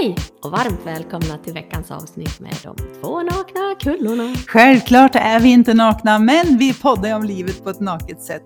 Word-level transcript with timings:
Hej 0.00 0.16
och 0.42 0.50
varmt 0.50 0.86
välkomna 0.86 1.38
till 1.38 1.52
veckans 1.52 1.90
avsnitt 1.90 2.40
med 2.40 2.54
de 2.62 2.76
två 2.76 3.22
nakna 3.22 3.74
kullorna. 3.80 4.34
Självklart 4.46 5.14
är 5.14 5.40
vi 5.40 5.48
inte 5.48 5.74
nakna, 5.74 6.18
men 6.18 6.58
vi 6.58 6.74
poddar 6.74 7.16
om 7.16 7.22
livet 7.22 7.64
på 7.64 7.70
ett 7.70 7.80
naket 7.80 8.22
sätt. 8.22 8.42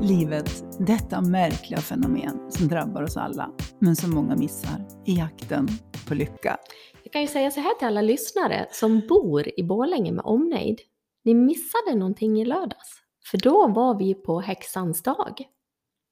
Livet, 0.00 0.64
detta 0.86 1.20
märkliga 1.20 1.80
fenomen 1.80 2.50
som 2.50 2.68
drabbar 2.68 3.02
oss 3.02 3.16
alla, 3.16 3.50
men 3.80 3.96
som 3.96 4.10
många 4.10 4.36
missar 4.36 4.86
i 5.06 5.14
jakten 5.14 5.68
på 6.08 6.14
lycka. 6.14 6.56
Jag 7.02 7.12
kan 7.12 7.22
ju 7.22 7.28
säga 7.28 7.50
så 7.50 7.60
här 7.60 7.74
till 7.74 7.86
alla 7.86 8.02
lyssnare 8.02 8.66
som 8.70 9.02
bor 9.08 9.60
i 9.60 9.62
Borlänge 9.62 10.12
med 10.12 10.24
omnejd. 10.24 10.78
Ni 11.24 11.34
missade 11.34 11.94
någonting 11.94 12.40
i 12.40 12.44
lördags, 12.44 13.02
för 13.30 13.38
då 13.38 13.68
var 13.68 13.98
vi 13.98 14.14
på 14.14 14.40
häxans 14.40 15.02
dag. 15.02 15.42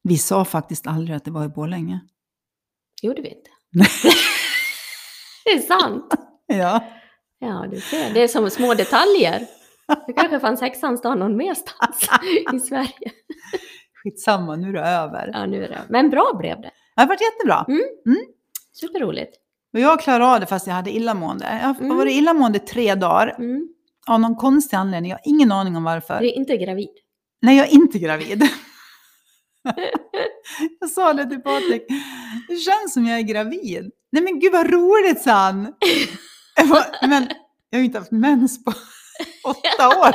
Vi 0.02 0.18
sa 0.18 0.44
faktiskt 0.44 0.86
aldrig 0.86 1.16
att 1.16 1.24
det 1.24 1.30
var 1.30 1.44
i 1.44 1.48
Borlänge. 1.48 2.00
Gjorde 3.02 3.22
vi 3.22 3.28
inte? 3.28 3.50
det 5.46 5.52
är 5.52 5.58
sant. 5.60 6.14
Ja, 6.46 6.84
Ja, 7.38 7.66
du 7.70 7.80
ser. 7.80 8.14
Det 8.14 8.22
är 8.22 8.28
som 8.28 8.50
små 8.50 8.74
detaljer. 8.74 9.46
Det 10.06 10.12
kanske 10.12 10.40
fanns 10.40 10.60
häxans 10.60 11.02
dag 11.02 11.18
någon 11.18 11.36
merstans 11.36 12.08
i 12.54 12.58
Sverige. 12.60 13.12
skitsamma, 14.02 14.56
nu 14.56 14.68
är 14.68 14.72
det 14.72 14.80
över. 14.88 15.30
Ja, 15.32 15.46
nu 15.46 15.64
är 15.64 15.68
det. 15.68 15.78
Men 15.88 16.10
bra 16.10 16.32
blev 16.38 16.56
det. 16.60 16.70
Det 16.96 17.00
har 17.02 17.06
varit 17.08 17.20
jättebra. 17.20 17.66
Superroligt. 18.72 19.36
Och 19.74 19.80
jag 19.80 20.00
klarade 20.00 20.26
av 20.26 20.40
det 20.40 20.46
fast 20.46 20.66
jag 20.66 20.74
hade 20.74 20.90
illamående. 20.90 21.44
Jag 21.62 21.68
har 21.68 21.74
Mm. 21.80 21.96
varit 21.96 22.12
illamående 22.12 22.58
tre 22.58 22.94
dagar. 22.94 23.34
Mm. 23.38 23.68
Av 24.06 24.20
någon 24.20 24.36
konstig 24.36 24.76
anledning, 24.76 25.10
jag 25.10 25.18
har 25.18 25.22
ingen 25.28 25.52
aning 25.52 25.76
om 25.76 25.84
varför. 25.84 26.20
Du 26.20 26.26
är 26.28 26.32
inte 26.36 26.56
gravid. 26.56 26.88
Nej, 27.42 27.56
jag 27.56 27.66
är 27.68 27.72
inte 27.72 27.98
gravid. 27.98 28.42
jag 30.80 30.90
sa 30.90 31.12
det 31.12 31.26
till 31.26 31.40
Patrik. 31.42 31.82
Det 32.48 32.56
känns 32.56 32.92
som 32.94 33.06
jag 33.06 33.18
är 33.18 33.22
gravid. 33.22 33.90
Nej 34.16 34.22
men 34.24 34.40
gud 34.40 34.52
vad 34.52 34.70
roligt, 34.70 35.22
sa 35.22 35.30
han. 35.32 35.72
Jag 36.56 36.68
bara, 36.68 36.84
Men 37.08 37.28
jag 37.70 37.78
har 37.78 37.80
ju 37.80 37.84
inte 37.84 37.98
haft 37.98 38.10
mens 38.10 38.64
på 38.64 38.70
åtta 39.44 39.88
år. 39.88 40.12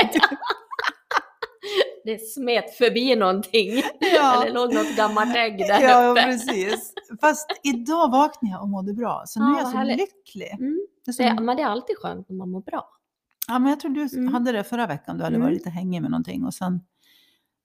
Det 2.05 2.17
smet 2.17 2.77
förbi 2.77 3.15
någonting. 3.15 3.81
Ja. 3.99 4.43
Eller 4.43 4.53
låg 4.53 4.73
något 4.73 4.95
gammalt 4.95 5.35
ägg 5.35 5.57
där 5.57 5.81
Ja, 5.81 6.07
uppe. 6.07 6.21
precis. 6.23 6.93
Fast 7.21 7.47
idag 7.63 8.11
vaknade 8.11 8.53
jag 8.53 8.61
och 8.61 8.69
mådde 8.69 8.93
bra. 8.93 9.23
Så 9.25 9.39
nu 9.39 9.45
Ja, 9.45 9.55
är 9.57 9.61
jag 9.61 9.71
så 9.71 9.77
härligt. 9.77 9.97
lycklig. 9.99 10.51
Mm. 10.51 10.79
Det 11.05 11.11
är 11.11 11.29
Det, 11.29 11.35
som, 11.35 11.45
men 11.45 11.57
det 11.57 11.63
är 11.63 11.67
alltid 11.67 11.97
skönt 11.97 12.29
när 12.29 12.35
man 12.35 12.49
mår 12.51 12.61
bra. 12.61 12.89
ja, 13.47 13.59
men 13.59 13.69
jag 13.69 13.79
tror 13.79 13.91
du 13.91 14.07
Mm. 14.17 14.33
hade 14.33 14.51
det 14.51 14.63
förra 14.63 14.87
veckan. 14.87 15.17
Du 15.17 15.23
hade 15.23 15.35
Mm. 15.35 15.47
varit 15.47 15.57
lite 15.57 15.69
hängig 15.69 16.01
med 16.01 16.11
någonting. 16.11 16.45
Och 16.45 16.53
sen 16.53 16.79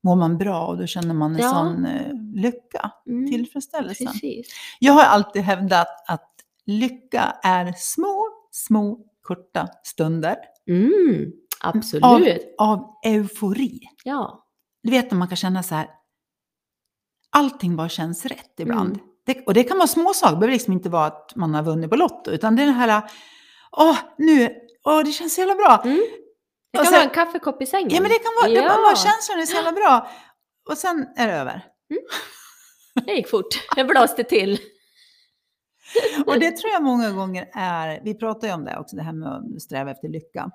mår 0.07 0.17
man 0.17 0.39
bra 0.39 0.67
och 0.67 0.79
då 0.79 0.87
känner 0.87 1.15
man 1.15 1.35
en 1.35 1.41
Ja. 1.43 1.51
sån 1.51 1.87
eh, 1.87 2.13
lycka. 2.35 2.91
Mm. 3.07 3.31
Tillfredsställelse. 3.31 4.05
Precis. 4.07 4.47
Jag 4.79 4.93
har 4.93 5.03
alltid 5.05 5.43
hävdat 5.43 5.89
att 6.09 6.31
lycka 6.67 7.37
är 7.43 7.73
små, 7.77 8.29
små, 8.51 8.99
korta 9.23 9.69
stunder 9.85 10.37
Mm. 10.69 11.33
Absolut. 11.61 12.05
av, 12.05 12.23
av 12.59 12.95
eufori. 13.05 13.81
Ja. 14.05 14.47
Du 14.83 14.91
vet 14.91 15.11
när 15.11 15.19
man 15.19 15.29
kan 15.29 15.37
känna 15.37 15.63
så 15.63 15.75
här, 15.75 15.89
allting 17.31 17.77
bara 17.77 17.89
känns 17.89 18.27
rätt 18.27 18.61
ibland. 18.61 18.97
Mm. 18.97 19.07
Det, 19.27 19.47
och 19.47 19.55
det 19.55 19.65
kan 19.65 19.77
vara 19.79 19.87
småsaker, 19.89 20.35
det 20.35 20.39
behöver 20.41 20.53
liksom 20.53 20.73
inte 20.73 20.89
vara 20.89 21.07
att 21.07 21.37
man 21.37 21.55
har 21.55 21.63
vunnit 21.63 21.91
på 21.91 21.97
Lotto, 21.97 22.31
utan 22.31 22.57
det 22.57 22.63
är 22.63 22.67
det 22.67 22.73
här, 22.73 23.03
åh, 23.73 23.97
nu, 24.19 24.49
åh, 24.85 25.05
det 25.05 25.13
känns 25.13 25.35
så 25.35 25.41
jävla 25.41 25.55
bra. 25.55 25.83
Mm. 25.85 26.01
Det 26.77 26.85
kan 26.85 26.93
sen- 26.93 26.93
vara 26.95 27.03
en 27.05 27.15
kaffekopp 27.15 27.63
i 27.63 27.67
sängen. 27.67 27.91
Ja, 27.91 28.01
men 28.01 28.11
det 28.11 28.19
kan 28.19 28.33
vara, 28.43 28.49
det 28.49 28.55
Ja. 28.67 28.69
kan 28.69 28.83
vara 28.83 28.97
känslan 28.97 29.41
är 29.41 29.47
så 29.47 29.55
jävla 29.57 29.73
bra. 29.73 30.09
Och 30.71 30.79
sen 30.79 31.07
är 31.17 31.27
det 31.29 31.33
över. 31.35 31.65
Det 33.07 33.13
gick 33.13 33.29
fort. 33.29 33.47
Det 33.77 33.85
blåste 33.85 34.25
till. 34.25 34.59
Och 36.27 36.41
det 36.41 36.51
tror 36.51 36.73
jag 36.73 36.83
många 36.83 37.11
gånger 37.11 37.51
är, 37.55 38.01
vi 38.05 38.15
pratar 38.15 38.49
ju 38.49 38.55
om 38.55 38.65
det 38.65 38.79
också, 38.79 38.97
det 38.97 39.03
här 39.03 39.13
med 39.13 39.29
att 39.29 39.63
sträva 39.63 39.91
efter 39.91 40.09
lycka. 40.09 40.51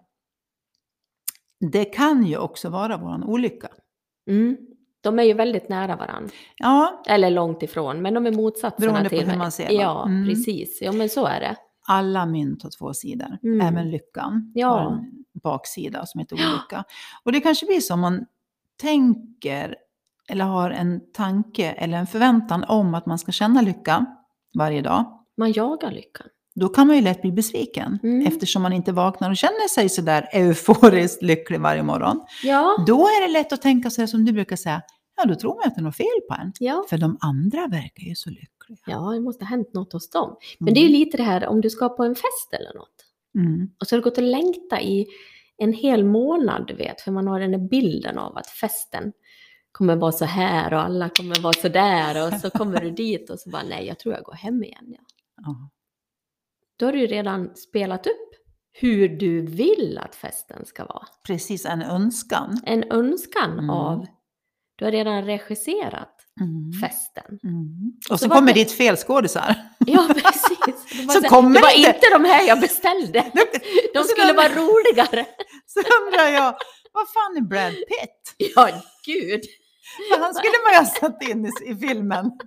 Det 1.72 1.86
kan 1.86 2.25
ju 2.25 2.38
också 2.38 2.69
vara 2.69 2.97
våran 2.97 3.23
olycka. 3.23 3.69
Mm. 4.29 4.57
De 5.01 5.19
är 5.19 5.23
ju 5.23 5.34
väldigt 5.34 5.69
nära 5.69 5.96
varandra. 5.96 6.29
Ja, 6.56 7.03
Eller 7.07 7.29
långt 7.29 7.63
ifrån, 7.63 8.01
men 8.01 8.13
de 8.13 8.25
är 8.28 8.31
motsatserna 8.31 8.91
Beroende 8.91 9.09
på 9.09 9.16
till 9.17 9.29
hur 9.29 9.38
man 9.38 9.51
ser 9.51 9.67
det. 9.67 9.73
Ja, 9.73 10.06
Mm. 10.06 10.28
precis. 10.29 10.81
Ja, 10.81 10.91
men 10.91 11.09
så 11.09 11.25
är 11.25 11.40
det. 11.40 11.56
alla 11.88 12.25
mynt 12.25 12.63
har 12.63 12.69
två 12.79 12.94
sidor. 12.94 13.38
Mm. 13.44 13.62
Även 13.62 13.91
lyckan 13.91 14.51
Ja. 14.56 15.00
Baksida 15.44 16.06
som 16.06 16.19
heter 16.19 16.35
olycka. 16.35 16.84
Och 17.24 17.31
det 17.31 17.40
kanske 17.41 17.66
blir 17.66 17.79
så 17.79 17.94
om 17.94 18.00
man 18.00 18.25
tänker 18.81 19.75
eller 20.29 20.46
har 20.46 20.72
en 20.72 21.02
tanke 21.13 21.72
eller 21.72 21.97
en 21.97 22.07
förväntan 22.07 22.63
om 22.68 22.94
att 22.94 23.06
man 23.06 23.19
ska 23.19 23.31
känna 23.31 23.62
lycka 23.62 24.06
varje 24.57 24.81
dag. 24.81 25.06
Man 25.38 25.52
jagar 25.52 25.91
lyckan. 25.91 26.28
Då 26.56 26.69
kan 26.69 26.88
man 26.88 26.96
ju 26.96 27.02
lätt 27.02 27.22
bli 27.22 27.31
besviken 27.31 28.00
Mm. 28.03 28.28
eftersom 28.28 28.62
man 28.62 28.74
inte 28.74 28.91
vaknar 28.91 29.29
och 29.29 29.38
känner 29.38 29.68
sig 29.69 29.90
sådär 29.90 30.29
euforiskt 30.34 31.22
lycklig 31.22 31.59
varje 31.62 31.84
morgon. 31.84 32.22
Ja. 32.44 32.84
Då 32.88 33.00
är 33.02 33.28
det 33.28 33.34
lätt 33.34 33.53
att 33.53 33.62
tänka 33.62 33.90
sig 33.90 34.08
som 34.08 34.25
du 34.25 34.31
brukar 34.34 34.56
säga, 34.56 34.81
ja 35.18 35.25
då 35.25 35.35
tror 35.35 35.56
man 35.56 35.68
att 35.68 35.75
det 35.75 35.81
är 35.81 35.84
något 35.84 35.96
fel 35.96 36.22
på 36.29 36.35
en. 36.41 36.53
Ja. 36.59 36.85
För 36.90 36.97
de 36.97 37.18
andra 37.22 37.68
verkar 37.68 38.03
ju 38.03 38.16
så 38.16 38.29
lyckliga. 38.29 38.78
ja, 38.85 39.00
det 39.00 39.19
måste 39.22 39.46
ha 39.46 39.50
hänt 39.50 39.73
något 39.73 39.94
hos 39.94 40.09
dem. 40.09 40.35
Men 40.59 40.73
det 40.73 40.79
är 40.79 40.84
ju 40.84 40.90
lite 40.90 41.18
det 41.18 41.23
här 41.23 41.47
om 41.47 41.62
du 41.62 41.69
ska 41.69 41.90
på 41.90 42.03
en 42.03 42.16
fest 42.16 42.50
eller 42.59 42.73
något. 42.79 42.96
Mm. 43.36 43.69
Och 43.80 43.88
så 43.88 43.96
har 43.96 43.97
du 44.02 44.03
gått 44.03 44.18
och 44.18 44.24
längta 44.24 44.81
i 44.81 45.08
en 45.58 45.74
hel 45.74 46.03
månad, 46.06 46.68
du 46.68 46.74
vet, 46.75 47.02
för 47.02 47.12
man 47.12 47.28
har 47.28 47.40
den 47.40 47.53
här 47.53 47.68
bilden 47.69 48.18
av 48.18 48.38
att 48.38 48.47
festen 48.47 49.14
kommer 49.72 49.96
vara 49.96 50.12
så 50.12 50.25
här 50.25 50.74
och 50.74 50.81
alla 50.81 51.09
kommer 51.09 51.41
vara 51.41 51.53
så 51.53 51.70
där 51.70 52.28
och 52.28 52.40
så 52.41 52.50
kommer 52.50 52.81
du 52.81 52.91
dit 52.91 53.30
och 53.30 53.40
så 53.40 53.50
bara 53.50 53.64
nej, 53.64 53.88
jag 53.88 54.00
tror 54.00 54.14
jag 54.16 54.24
går 54.24 54.34
hem 54.34 54.64
igen. 54.64 54.86
Ja. 54.88 55.03
Ja. 55.36 55.70
Då 56.78 56.86
har 56.86 56.94
du 56.94 57.00
ju 57.00 57.08
redan 57.08 57.56
spelat 57.56 58.08
upp 58.08 58.30
hur 58.74 59.09
du 59.09 59.41
vill 59.41 60.00
att 60.02 60.16
festen 60.16 60.66
ska 60.66 60.86
vara. 60.86 61.08
Precis, 61.28 61.66
en 61.66 61.81
önskan. 61.81 62.62
En 62.66 62.91
önskan 62.91 63.52
Mm. 63.52 63.70
av, 63.70 64.06
du 64.75 64.86
har 64.86 64.91
redan 64.91 65.25
regisserat 65.25 66.21
Mm. 66.40 66.72
festen. 66.81 67.40
Mm. 67.44 67.94
Och 68.09 68.19
Så 68.19 68.25
så, 68.25 68.30
kommer 68.30 68.47
det- 68.53 68.59
ditt 68.59 68.72
fel 68.72 68.97
skådisar. 68.97 69.56
Ja, 69.80 70.08
precis. 70.14 70.58
Det 70.92 71.06
var, 71.06 71.14
Så 71.14 71.22
så 71.22 71.28
kommer 71.28 71.53
det 71.56 71.62
var 71.62 71.72
inte- 71.78 71.90
inte 71.90 72.09
de 72.14 72.25
här 72.25 72.47
jag 72.47 72.59
beställde. 72.59 73.31
De 73.94 74.03
skulle 74.03 74.34
vara 74.34 74.50
roligare. 74.50 75.25
Så 75.66 75.80
undrar 75.80 76.28
jag, 76.28 76.56
vad 76.94 77.08
fan 77.09 77.38
är 77.38 77.41
Brad 77.41 77.74
Pitt? 77.74 78.36
Ja, 78.56 78.70
gud. 79.06 79.41
Han 80.20 80.34
skulle 80.34 80.53
man 80.66 80.74
ju 80.74 80.78
ha 80.80 80.86
satt 80.86 81.24
in 81.30 81.46
i, 81.46 81.52
i 81.72 81.75
filmen. 81.75 82.31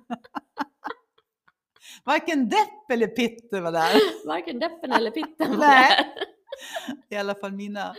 Varken 2.05 2.49
Depp 2.49 2.91
eller 2.91 3.07
Pitt 3.07 3.49
var 3.53 3.73
där. 3.73 4.27
Varken 4.27 4.59
deppen 4.59 4.93
eller 4.93 5.11
pitten 5.11 5.51
var 5.51 5.67
Nej. 5.67 5.97
där. 7.09 7.17
I 7.17 7.21
alla 7.21 7.35
fall 7.35 7.53
mina 7.53 7.95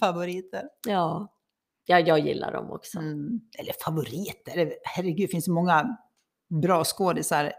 favoriter. 0.00 0.62
Ja. 0.86 1.32
Ja, 1.90 1.98
jag 2.00 2.18
gillar 2.18 2.52
dem 2.52 2.70
också. 2.70 2.98
Mm. 2.98 3.40
Eller 3.58 3.72
favoriter, 3.84 4.72
herregud, 4.84 5.28
det 5.28 5.30
finns 5.30 5.48
många 5.48 5.96
bra 6.62 6.84
skådisar. 6.84 7.52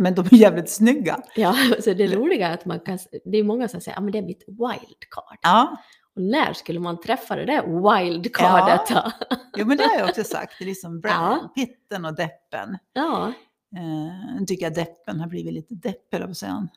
Men 0.00 0.14
de 0.14 0.20
är 0.26 0.34
jävligt 0.34 0.70
snygga. 0.70 1.22
Ja, 1.36 1.54
så 1.84 1.94
det 1.94 2.06
roliga 2.16 2.48
är 2.48 2.54
att 2.54 2.64
man 2.64 2.80
kan, 2.80 2.98
det 3.24 3.38
är 3.38 3.44
många 3.44 3.68
som 3.68 3.80
säger 3.80 3.98
att 3.98 4.04
ah, 4.04 4.10
det 4.10 4.18
är 4.18 4.22
mitt 4.22 4.44
wildcard. 4.48 5.38
Ja, 5.42 5.76
Och 6.16 6.22
när 6.22 6.52
skulle 6.52 6.80
man 6.80 7.00
träffa 7.00 7.36
det 7.36 7.44
där 7.44 7.62
wildcardet 8.02 8.88
då? 8.88 9.12
jo, 9.56 9.66
men 9.66 9.76
det 9.76 9.84
har 9.84 9.98
jag 9.98 10.08
också 10.08 10.24
sagt. 10.34 10.54
Det 10.58 10.64
är 10.64 10.66
liksom 10.66 11.00
Brad, 11.00 11.12
Ja. 11.14 11.52
Pitten 11.54 12.04
och 12.04 12.14
Deppen. 12.16 12.78
Ja, 12.92 13.32
Eh, 13.76 14.36
nu 14.40 14.46
tycker 14.46 14.66
jag 14.66 14.74
Deppen 14.74 15.20
har 15.20 15.26
blivit 15.28 15.52
lite 15.52 15.74
deppig, 15.74 16.20
på 16.26 16.34
säga. 16.34 16.68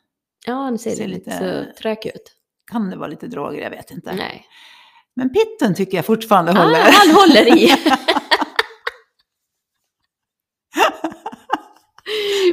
ja 0.46 0.54
han 0.54 0.78
ser, 0.78 0.90
Ser 0.90 1.08
lite 1.08 1.30
lite- 1.30 1.66
så 1.74 1.78
trög 1.82 2.06
ut. 2.06 2.36
Kan 2.70 2.90
det 2.90 2.96
vara 2.96 3.08
lite 3.08 3.26
droger? 3.26 3.62
Jag 3.62 3.70
vet 3.70 3.90
inte. 3.90 4.12
Nej. 4.14 4.44
Men 5.16 5.32
Pitten 5.32 5.74
tycker 5.74 5.98
jag 5.98 6.06
fortfarande 6.06 6.52
Ah, 6.52 6.54
håller. 6.54 6.78
han 6.92 7.14
håller 7.14 7.58
i. 7.58 7.70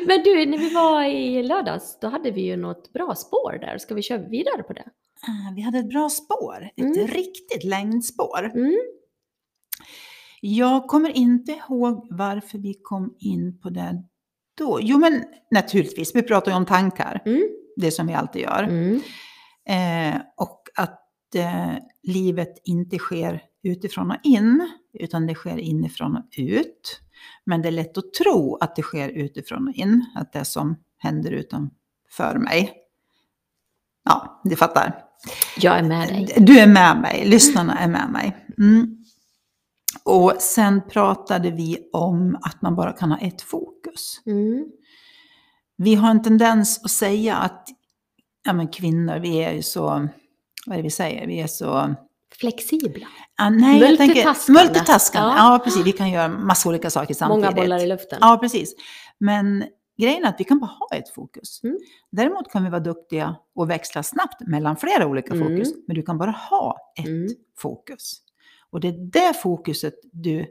Men 0.07 0.23
du, 0.23 0.45
när 0.45 0.57
vi 0.57 0.73
var 0.73 1.03
i 1.03 1.43
lördags, 1.43 1.97
då 2.01 2.07
hade 2.07 2.31
vi 2.31 2.41
ju 2.41 2.57
något 2.57 2.93
bra 2.93 3.15
spår 3.15 3.57
där. 3.61 3.77
Ska 3.77 3.95
vi 3.95 4.01
köra 4.01 4.27
vidare 4.29 4.63
på 4.63 4.73
det? 4.73 4.83
Ah, 5.27 5.53
Vi 5.55 5.61
hade 5.61 5.79
ett 5.79 5.89
bra 5.89 6.09
spår, 6.09 6.69
ett 6.75 6.95
Mm. 6.97 7.07
riktigt 7.07 7.63
längdspår. 7.63 8.51
Mm. 8.55 8.77
Jag 10.41 10.87
kommer 10.87 11.09
inte 11.09 11.51
ihåg 11.51 12.07
varför 12.11 12.57
vi 12.57 12.73
kom 12.83 13.15
in 13.19 13.59
på 13.61 13.69
det 13.69 14.03
då. 14.57 14.79
Jo, 14.81 14.97
men 14.97 15.23
naturligtvis, 15.51 16.15
vi 16.15 16.23
pratar 16.23 16.51
ju 16.51 16.57
om 16.57 16.65
tankar, 16.65 17.21
Mm. 17.25 17.43
det 17.75 17.91
som 17.91 18.07
vi 18.07 18.13
alltid 18.13 18.41
gör. 18.41 18.63
Mm. 18.63 19.01
Eh, 19.69 20.21
och 20.37 20.61
att 20.75 20.99
eh, 21.35 21.73
livet 22.09 22.61
inte 22.63 22.97
sker 22.97 23.41
utifrån 23.63 24.11
och 24.11 24.17
in, 24.23 24.69
utan 24.93 25.27
det 25.27 25.35
sker 25.35 25.57
inifrån 25.57 26.15
och 26.15 26.25
ut. 26.37 27.01
Men 27.45 27.61
det 27.61 27.67
är 27.67 27.71
lätt 27.71 27.97
att 27.97 28.13
tro 28.13 28.57
att 28.61 28.75
det 28.75 28.81
sker 28.81 29.09
utifrån 29.09 29.67
och 29.67 29.73
in, 29.73 30.05
att 30.15 30.33
det 30.33 30.45
som 30.45 30.75
händer 30.97 31.31
utanför 31.31 32.37
mig. 32.37 32.73
Ja, 34.05 34.41
du 34.43 34.55
fattar. 34.55 35.05
Jag 35.57 35.79
är 35.79 35.83
med 35.83 36.07
dig. 36.07 36.33
Du 36.37 36.59
är 36.59 36.67
med 36.67 37.01
mig, 37.01 37.25
lyssnarna 37.25 37.77
är 37.79 37.87
med 37.87 38.09
mig. 38.11 38.45
Mm. 38.57 38.95
Och 40.03 40.33
sen 40.39 40.81
pratade 40.89 41.51
vi 41.51 41.89
om 41.93 42.35
att 42.41 42.61
man 42.61 42.75
bara 42.75 42.93
kan 42.93 43.11
ha 43.11 43.19
ett 43.19 43.41
fokus. 43.41 44.21
Mm. 44.25 44.65
vi 45.77 45.95
har 45.95 46.09
en 46.11 46.23
tendens 46.23 46.83
att 46.83 46.91
säga 46.91 47.35
att 47.35 47.67
ja, 48.45 48.53
men 48.53 48.67
kvinnor, 48.67 49.19
vi 49.19 49.37
är 49.37 49.53
ju 49.53 49.61
så, 49.61 50.07
vad 50.65 50.73
är 50.73 50.77
det 50.77 50.83
vi 50.83 50.89
säger, 50.89 51.27
vi 51.27 51.39
är 51.41 51.47
så... 51.47 51.95
Flexibla. 52.39 53.07
Ja, 53.37 53.49
nej, 53.49 53.79
Multitaskande. 53.79 54.61
multitaskande. 54.63 55.29
Ja. 55.37 55.53
Ja. 55.53 55.59
precis. 55.63 55.85
Vi 55.85 55.91
kan 55.91 56.09
göra 56.09 56.27
massa 56.27 56.69
olika 56.69 56.89
saker 56.89 57.13
samtidigt. 57.13 57.43
Många 57.43 57.55
bollar 57.55 57.83
i 57.83 57.87
luften. 57.87 58.17
Ja, 58.21 58.37
precis. 58.41 58.75
Men 59.17 59.63
grejen 59.97 60.23
är 60.25 60.29
att 60.29 60.39
vi 60.39 60.43
kan 60.43 60.59
bara 60.59 60.71
ha 60.79 60.87
ett 60.97 61.09
fokus. 61.09 61.63
Mm. 61.63 61.77
Däremot 62.11 62.51
kan 62.51 62.63
vi 62.63 62.69
vara 62.69 62.79
duktiga 62.79 63.35
och 63.55 63.69
växla 63.69 64.03
snabbt 64.03 64.41
mellan 64.47 64.75
flera 64.77 65.07
olika 65.07 65.33
Mm. 65.33 65.47
fokus. 65.47 65.73
Men 65.87 65.95
du 65.95 66.01
kan 66.01 66.17
bara 66.17 66.31
ha 66.31 66.77
ett 66.99 67.07
Mm. 67.07 67.27
fokus. 67.57 68.13
Och 68.69 68.79
det 68.79 68.87
är 68.87 69.11
det 69.11 69.33
fokuset 69.41 69.93
du 70.11 70.45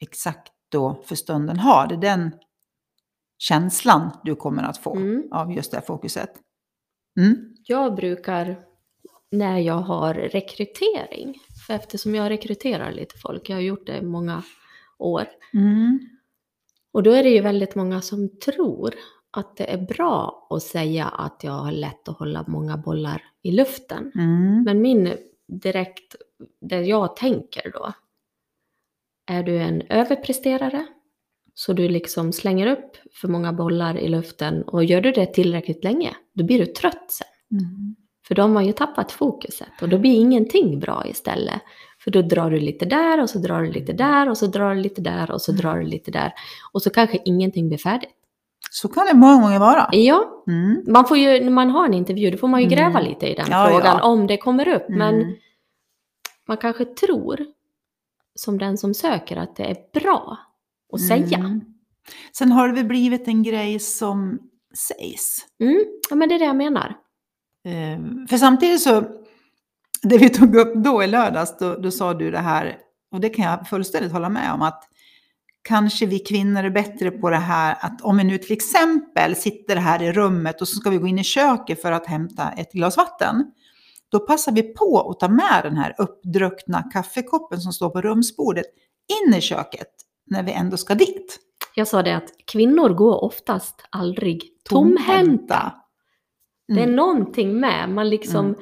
exakt 0.00 0.52
då 0.68 1.02
för 1.04 1.14
stunden 1.14 1.58
har. 1.58 1.86
Det 1.86 1.94
är 1.94 1.98
den 2.00 2.34
känslan 3.38 4.10
du 4.24 4.34
kommer 4.36 4.62
att 4.62 4.78
få 4.78 4.96
Mm. 4.96 5.22
av 5.32 5.52
just 5.52 5.70
det 5.72 5.80
fokuset. 5.86 6.30
Mm. 7.20 7.36
Jag 7.66 7.94
brukar, 7.94 8.56
när 9.38 9.58
jag 9.58 9.74
har 9.80 10.14
rekrytering, 10.14 11.38
för 11.66 11.74
eftersom 11.74 12.14
jag 12.14 12.30
rekryterar 12.30 12.92
lite 12.92 13.18
folk, 13.18 13.50
jag 13.50 13.56
har 13.56 13.62
gjort 13.62 13.86
det 13.86 13.96
i 13.98 14.02
många 14.02 14.42
år, 14.98 15.28
Mm. 15.54 15.98
och 16.92 17.02
då 17.02 17.10
är 17.12 17.22
det 17.22 17.30
ju 17.30 17.40
väldigt 17.40 17.74
många 17.74 18.00
som 18.00 18.38
tror 18.38 18.94
att 19.30 19.56
det 19.56 19.72
är 19.72 19.78
bra 19.78 20.46
att 20.50 20.62
säga 20.62 21.04
att 21.06 21.44
jag 21.44 21.52
har 21.52 21.72
lätt 21.72 22.08
att 22.08 22.18
hålla 22.18 22.44
många 22.48 22.76
bollar 22.76 23.22
i 23.42 23.50
luften. 23.52 24.12
Mm. 24.14 24.62
Men 24.62 24.80
min 24.80 25.16
direkt, 25.48 26.16
det 26.60 26.80
jag 26.80 27.16
tänker 27.16 27.70
då, 27.72 27.92
är 29.26 29.42
du 29.42 29.58
en 29.58 29.82
överpresterare, 29.88 30.86
så 31.54 31.72
du 31.72 31.88
liksom 31.88 32.32
slänger 32.32 32.66
upp 32.66 32.96
för 33.12 33.28
många 33.28 33.52
bollar 33.52 33.98
i 33.98 34.08
luften 34.08 34.62
och 34.62 34.84
gör 34.84 35.00
du 35.00 35.12
det 35.12 35.26
tillräckligt 35.26 35.84
länge, 35.84 36.16
då 36.32 36.44
blir 36.44 36.58
du 36.58 36.66
trött 36.66 37.10
sen. 37.10 37.58
Mm. 37.60 37.96
För 38.28 38.34
då 38.34 38.42
har 38.42 38.62
ju 38.62 38.72
tappat 38.72 39.12
fokuset 39.12 39.68
och 39.82 39.88
då 39.88 39.98
blir 39.98 40.14
ingenting 40.14 40.80
bra 40.80 41.06
istället. 41.06 41.60
För 42.04 42.10
då 42.10 42.22
drar 42.22 42.50
du 42.50 42.60
lite 42.60 42.84
där 42.84 43.20
och 43.22 43.30
så 43.30 43.38
drar 43.38 43.62
du 43.62 43.72
lite 43.72 43.92
där 43.92 44.28
och 44.30 44.38
så 44.38 44.46
drar 44.46 44.70
du 44.74 44.76
lite 44.80 45.00
där 45.00 45.30
och 45.30 45.40
så 45.42 45.50
Mm. 45.52 45.60
drar 45.60 45.76
du 45.78 45.84
lite 45.86 46.10
där. 46.10 46.32
Och 46.72 46.82
så 46.82 46.90
kanske 46.90 47.18
ingenting 47.24 47.68
blir 47.68 47.78
färdigt. 47.78 48.10
Så 48.70 48.88
kan 48.88 49.06
det 49.06 49.14
många 49.14 49.42
gånger 49.42 49.58
vara. 49.58 49.88
Ja, 49.92 50.44
Mm. 50.46 50.84
man 50.86 51.06
får 51.06 51.16
ju, 51.18 51.40
när 51.44 51.50
man 51.50 51.70
har 51.70 51.84
en 51.86 51.94
intervju, 51.94 52.30
då 52.30 52.36
får 52.38 52.48
man 52.48 52.60
ju 52.60 52.66
Mm. 52.66 52.78
gräva 52.78 53.00
lite 53.00 53.26
i 53.26 53.34
den 53.34 53.46
Ja, 53.50 53.66
frågan 53.70 53.96
ja. 53.98 54.02
om 54.02 54.26
det 54.26 54.36
kommer 54.36 54.68
upp. 54.68 54.84
Men 54.88 55.14
Mm. 55.14 55.34
man 56.48 56.56
kanske 56.56 56.84
tror, 56.84 57.46
som 58.34 58.58
den 58.58 58.78
som 58.78 58.94
söker, 58.94 59.36
att 59.36 59.56
det 59.56 59.62
är 59.64 60.00
bra 60.00 60.38
att 60.92 61.00
säga. 61.00 61.38
Mm. 61.38 61.60
Sen 62.32 62.52
har 62.52 62.68
det 62.68 62.74
väl 62.74 62.84
blivit 62.84 63.28
en 63.28 63.42
grej 63.42 63.78
som 63.78 64.38
sägs. 64.88 65.46
Mm. 65.60 65.84
Ja, 66.10 66.16
men 66.16 66.28
det 66.28 66.34
är 66.34 66.38
det 66.38 66.44
jag 66.44 66.56
menar. 66.56 66.96
Eh, 67.64 68.26
För 68.28 68.36
samtidigt 68.36 68.82
så, 68.82 69.04
det 70.02 70.18
vi 70.18 70.30
tog 70.30 70.56
upp 70.56 70.74
då 70.74 71.02
i 71.02 71.06
lördags, 71.06 71.58
då, 71.58 71.74
då 71.74 71.90
sa 71.90 72.14
du 72.14 72.30
det 72.30 72.38
här, 72.38 72.76
och 73.12 73.20
det 73.20 73.28
kan 73.28 73.44
jag 73.44 73.68
fullständigt 73.68 74.12
hålla 74.12 74.28
med 74.28 74.52
om, 74.52 74.62
att 74.62 74.88
kanske 75.62 76.06
vi 76.06 76.18
kvinnor 76.18 76.64
är 76.64 76.70
bättre 76.70 77.10
på 77.10 77.30
det 77.30 77.36
här 77.36 77.76
att 77.80 78.00
om 78.02 78.16
vi 78.16 78.24
nu 78.24 78.38
till 78.38 78.52
exempel 78.52 79.36
sitter 79.36 79.76
här 79.76 80.02
i 80.02 80.12
rummet 80.12 80.60
och 80.60 80.68
så 80.68 80.76
ska 80.76 80.90
vi 80.90 80.96
gå 80.96 81.06
in 81.06 81.18
i 81.18 81.24
köket 81.24 81.82
för 81.82 81.92
att 81.92 82.06
hämta 82.06 82.52
ett 82.52 82.72
glas 82.72 82.96
vatten. 82.96 83.44
Då 84.08 84.20
passar 84.20 84.52
vi 84.52 84.62
på 84.62 85.10
att 85.10 85.20
ta 85.20 85.28
med 85.28 85.60
den 85.62 85.76
här 85.76 85.94
uppdruckna 85.98 86.82
kaffekoppen 86.92 87.60
som 87.60 87.72
står 87.72 87.90
på 87.90 88.00
rumsbordet 88.00 88.66
in 89.24 89.34
i 89.34 89.40
köket 89.40 89.88
när 90.26 90.42
vi 90.42 90.52
ändå 90.52 90.76
ska 90.76 90.94
dit. 90.94 91.38
Jag 91.74 91.88
sa 91.88 92.02
det 92.02 92.16
att 92.16 92.30
kvinnor 92.44 92.88
går 92.88 93.24
oftast 93.24 93.86
aldrig 93.90 94.42
tomhänta. 94.64 95.72
Det 96.68 96.80
är 96.80 96.84
Mm. 96.84 96.96
någonting 96.96 97.60
med, 97.60 97.88
man 97.90 98.08
liksom... 98.10 98.46
Mm. 98.46 98.58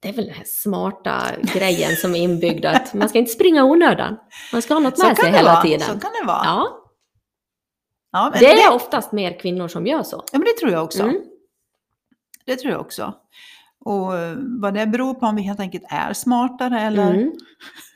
Det 0.00 0.08
är 0.08 0.12
väl 0.12 0.24
den 0.26 0.34
här 0.34 0.44
smarta 0.46 1.22
grejen 1.54 1.96
som 1.96 2.14
är 2.14 2.18
inbyggd 2.18 2.64
att 2.64 2.94
man 2.94 3.08
ska 3.08 3.18
inte 3.18 3.32
springa 3.32 3.64
onödan. 3.64 4.16
Man 4.52 4.62
ska 4.62 4.74
ha 4.74 4.80
något 4.80 4.98
med 4.98 5.16
sig 5.16 5.30
det 5.30 5.36
hela 5.36 5.52
vara. 5.52 5.62
tiden. 5.62 5.80
Så 5.80 5.92
kan 5.92 6.10
det 6.20 6.26
vara. 6.26 6.40
Ja, 6.44 6.78
Ja, 8.14 8.30
men 8.32 8.40
det 8.40 8.62
är 8.62 8.72
oftast 8.74 9.12
mer 9.12 9.38
kvinnor 9.40 9.68
som 9.68 9.86
gör 9.86 10.02
så. 10.02 10.16
Ja, 10.32 10.38
men 10.38 10.44
det 10.44 10.60
tror 10.60 10.72
jag 10.72 10.84
också. 10.84 11.02
Mm. 11.02 11.16
Det 12.46 12.56
tror 12.56 12.72
jag 12.72 12.80
också. 12.80 13.14
Och 13.84 14.18
eh, 14.18 14.36
vad 14.60 14.74
det 14.74 14.86
beror 14.86 15.14
på 15.14 15.26
om 15.26 15.36
vi 15.36 15.42
helt 15.42 15.60
enkelt 15.60 15.84
är 15.88 16.12
smartare 16.12 16.80
eller... 16.80 17.14
Mm. 17.14 17.32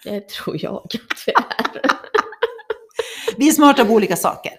Det 0.04 0.28
tror 0.28 0.56
jag 0.64 0.75
att 0.75 0.90
det 1.26 1.32
är. 1.32 1.81
Vi 3.37 3.49
är 3.49 3.52
smarta 3.52 3.84
på 3.84 3.92
olika 3.92 4.16
saker, 4.16 4.52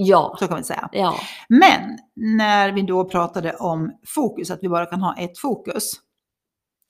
Ja, 0.00 0.36
så 0.38 0.48
kan 0.48 0.56
vi 0.56 0.64
säga. 0.64 0.88
ja. 0.92 1.20
Men 1.48 1.98
när 2.16 2.72
vi 2.72 2.82
då 2.82 3.04
pratade 3.04 3.56
om 3.56 3.92
fokus, 4.06 4.50
att 4.50 4.58
vi 4.62 4.68
bara 4.68 4.86
kan 4.86 5.00
ha 5.00 5.16
ett 5.16 5.38
fokus. 5.38 5.92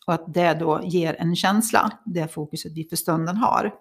Och 0.06 0.14
att 0.14 0.34
det 0.34 0.54
då 0.54 0.80
ger 0.84 1.16
en 1.20 1.36
känsla, 1.36 1.92
det 2.04 2.32
fokuset 2.32 2.72
vi 2.74 2.84
för 2.84 2.96
stunden 2.96 3.36
har. 3.36 3.74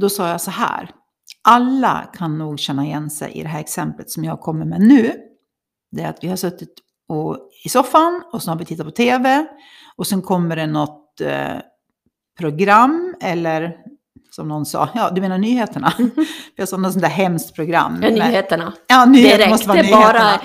Då 0.00 0.08
sa 0.08 0.28
jag 0.28 0.40
så 0.40 0.50
här, 0.50 0.90
alla 1.42 2.10
kan 2.14 2.38
nog 2.38 2.58
känna 2.58 2.84
igen 2.84 3.10
sig 3.10 3.32
i 3.32 3.42
det 3.42 3.48
här 3.48 3.60
exemplet 3.60 4.10
som 4.10 4.24
jag 4.24 4.40
kommer 4.40 4.64
med 4.64 4.80
nu. 4.80 5.12
Det 5.90 6.02
är 6.02 6.08
att 6.08 6.24
vi 6.24 6.28
har 6.28 6.36
suttit 6.36 6.74
och, 7.08 7.38
i 7.64 7.68
soffan 7.68 8.22
och 8.32 8.42
så 8.42 8.50
har 8.50 8.58
vi 8.58 8.64
tittat 8.64 8.86
på 8.86 8.92
tv. 8.92 9.46
Och 9.96 10.06
sen 10.06 10.22
kommer 10.22 10.56
det 10.56 10.66
något 10.66 11.20
eh, 11.20 11.56
program 12.38 13.14
eller 13.20 13.76
som 14.36 14.48
någon 14.48 14.66
sa, 14.66 14.88
ja 14.94 15.10
du 15.10 15.20
menar 15.20 15.38
nyheterna. 15.38 15.92
Jag 16.56 16.68
sa 16.68 16.76
något 16.76 16.92
sånt 16.92 17.02
där 17.02 17.08
hemskt 17.10 17.54
program. 17.54 17.98
Ja, 18.02 18.10
nyheterna. 18.10 18.72
Ja, 18.86 19.04
Det 19.06 19.10
nyheter 19.12 19.48
måste 19.48 19.68
vara 19.68 19.82
nyheterna. 19.82 20.02
bara 20.12 20.40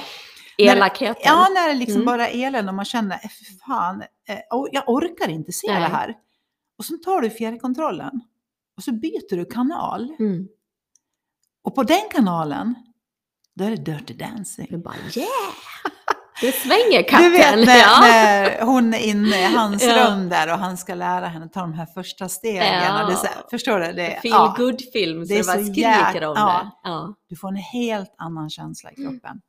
elakheten. 0.58 1.22
Ja, 1.26 1.48
när 1.56 1.68
det 1.68 1.74
liksom 1.74 1.96
Mm. 1.96 2.06
bara 2.06 2.28
elen 2.28 2.70
och 2.70 2.76
man 2.76 2.86
känner, 2.86 3.16
"Eh, 3.16 3.30
fy 3.30 3.58
fan, 3.68 4.02
eh, 4.02 4.38
oh, 4.52 4.68
jag 4.72 4.90
orkar 4.90 5.30
inte 5.30 5.52
se 5.52 5.68
Nej. 5.72 5.82
det 5.82 5.88
här. 5.88 6.14
Och 6.78 6.86
så 6.86 6.98
tar 6.98 7.22
du 7.22 7.30
fjärrkontrollen 7.30 8.12
och 8.78 8.84
så 8.84 8.92
byter 8.92 9.36
du 9.36 9.46
kanal. 9.46 10.16
Mm. 10.20 10.48
Och 11.64 11.76
på 11.76 11.84
den 11.84 12.02
kanalen, 12.12 12.76
då 13.56 13.64
är 13.64 13.70
det 13.70 13.76
Dirty 13.92 14.14
Dancing. 14.14 14.68
Du 14.70 14.78
bara 14.78 14.96
yeah! 15.16 15.30
Det 16.42 16.52
svänger 16.52 17.08
katten. 17.08 17.32
Du 17.32 17.38
vet 17.38 17.66
när, 17.68 17.78
ja. 17.78 18.00
när 18.02 18.62
hon 18.66 18.94
är 18.94 19.00
inne 19.00 19.42
i 19.42 19.46
hans 19.56 19.84
Ja. 19.84 20.08
rum 20.12 20.30
där 20.30 20.54
och 20.54 20.60
han 20.60 20.78
ska 20.78 20.96
lära 20.96 21.28
henne 21.28 21.50
ta 21.50 21.62
de 21.62 21.74
här 21.74 21.86
första 21.86 22.30
stegen. 22.30 22.84
Ja. 22.84 23.04
Och 23.04 23.10
det 23.12 23.18
så 23.18 23.28
förstår 23.50 23.80
du? 23.80 23.86
Det, 23.94 24.20
Feel 24.22 24.32
ja, 24.32 24.56
good 24.58 24.82
film, 24.94 25.26
så 25.26 25.34
Det 25.34 25.34
det, 25.34 25.40
är 25.40 25.56
bara 25.56 25.66
skriker 25.66 26.28
om 26.28 26.36
det. 26.36 26.72
Ja. 26.84 27.16
du 27.30 27.36
får 27.36 27.48
en 27.48 27.56
helt 27.56 28.16
annan 28.18 28.50
känsla 28.50 28.92
i 28.92 28.96
kroppen. 28.96 29.42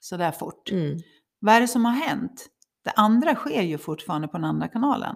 Så 0.00 0.16
där 0.16 0.32
fort. 0.32 0.70
Mm. 0.70 0.98
Vad 1.40 1.54
är 1.54 1.60
det 1.60 1.68
som 1.68 1.84
har 1.84 1.92
hänt? 1.92 2.46
Det 2.84 2.90
andra 2.96 3.34
sker 3.34 3.62
ju 3.62 3.78
fortfarande 3.78 4.28
på 4.28 4.36
den 4.36 4.44
andra 4.44 4.68
kanalen. 4.68 5.14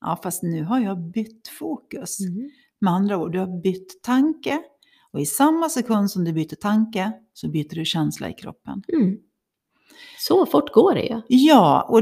Ja, 0.00 0.20
fast 0.22 0.42
nu 0.42 0.64
har 0.64 0.80
jag 0.80 0.98
bytt 1.10 1.48
fokus. 1.58 2.20
Mm. 2.20 2.50
Med 2.80 2.92
andra 2.92 3.16
ord, 3.18 3.32
du 3.32 3.38
har 3.38 3.62
bytt 3.62 4.02
tanke. 4.02 4.58
Och 5.12 5.20
i 5.20 5.26
samma 5.26 5.68
sekund 5.68 6.10
som 6.10 6.24
du 6.24 6.32
byter 6.32 6.54
tanke 6.56 7.12
så 7.32 7.48
byter 7.50 7.74
du 7.74 7.84
känsla 7.84 8.28
i 8.28 8.32
kroppen. 8.32 8.82
Mm. 8.92 9.16
Så 10.18 10.46
fort 10.46 10.72
går 10.72 10.94
det 10.94 11.02
ju. 11.02 11.20
Ja, 11.28 11.82
och 11.88 12.00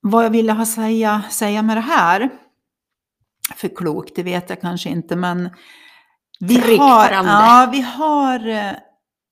vad 0.00 0.24
jag 0.24 0.30
ville 0.30 0.52
ha 0.52 0.66
säga, 0.66 1.22
säga 1.30 1.62
med 1.62 1.76
det 1.76 1.80
här, 1.80 2.30
för 3.56 3.68
klokt, 3.68 4.16
det 4.16 4.22
vet 4.22 4.50
jag 4.50 4.60
kanske 4.60 4.88
inte, 4.90 5.16
men 5.16 5.50
vi 6.40 6.76
har, 6.78 7.10
ja, 7.10 7.68
vi 7.72 7.80
har 7.80 8.48
eh, 8.48 8.72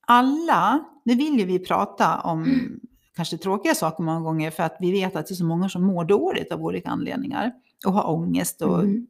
alla, 0.06 0.85
nu 1.04 1.14
vill 1.14 1.38
ju 1.38 1.44
vi 1.44 1.58
prata 1.58 2.20
om 2.20 2.42
Mm. 2.44 2.80
kanske 3.16 3.38
tråkiga 3.38 3.75
saker 3.75 4.02
många 4.02 4.20
gånger 4.20 4.50
för 4.50 4.62
att 4.62 4.76
vi 4.80 4.92
vet 4.92 5.16
att 5.16 5.26
det 5.26 5.32
är 5.35 5.37
så 5.37 5.44
många 5.44 5.68
som 5.68 5.82
mår 5.87 6.04
dåligt 6.04 6.52
av 6.52 6.62
olika 6.62 6.90
anledningar 6.90 7.52
och 7.87 7.92
har 7.92 8.11
ångest 8.11 8.62
och 8.62 8.80
Mm. 8.80 9.06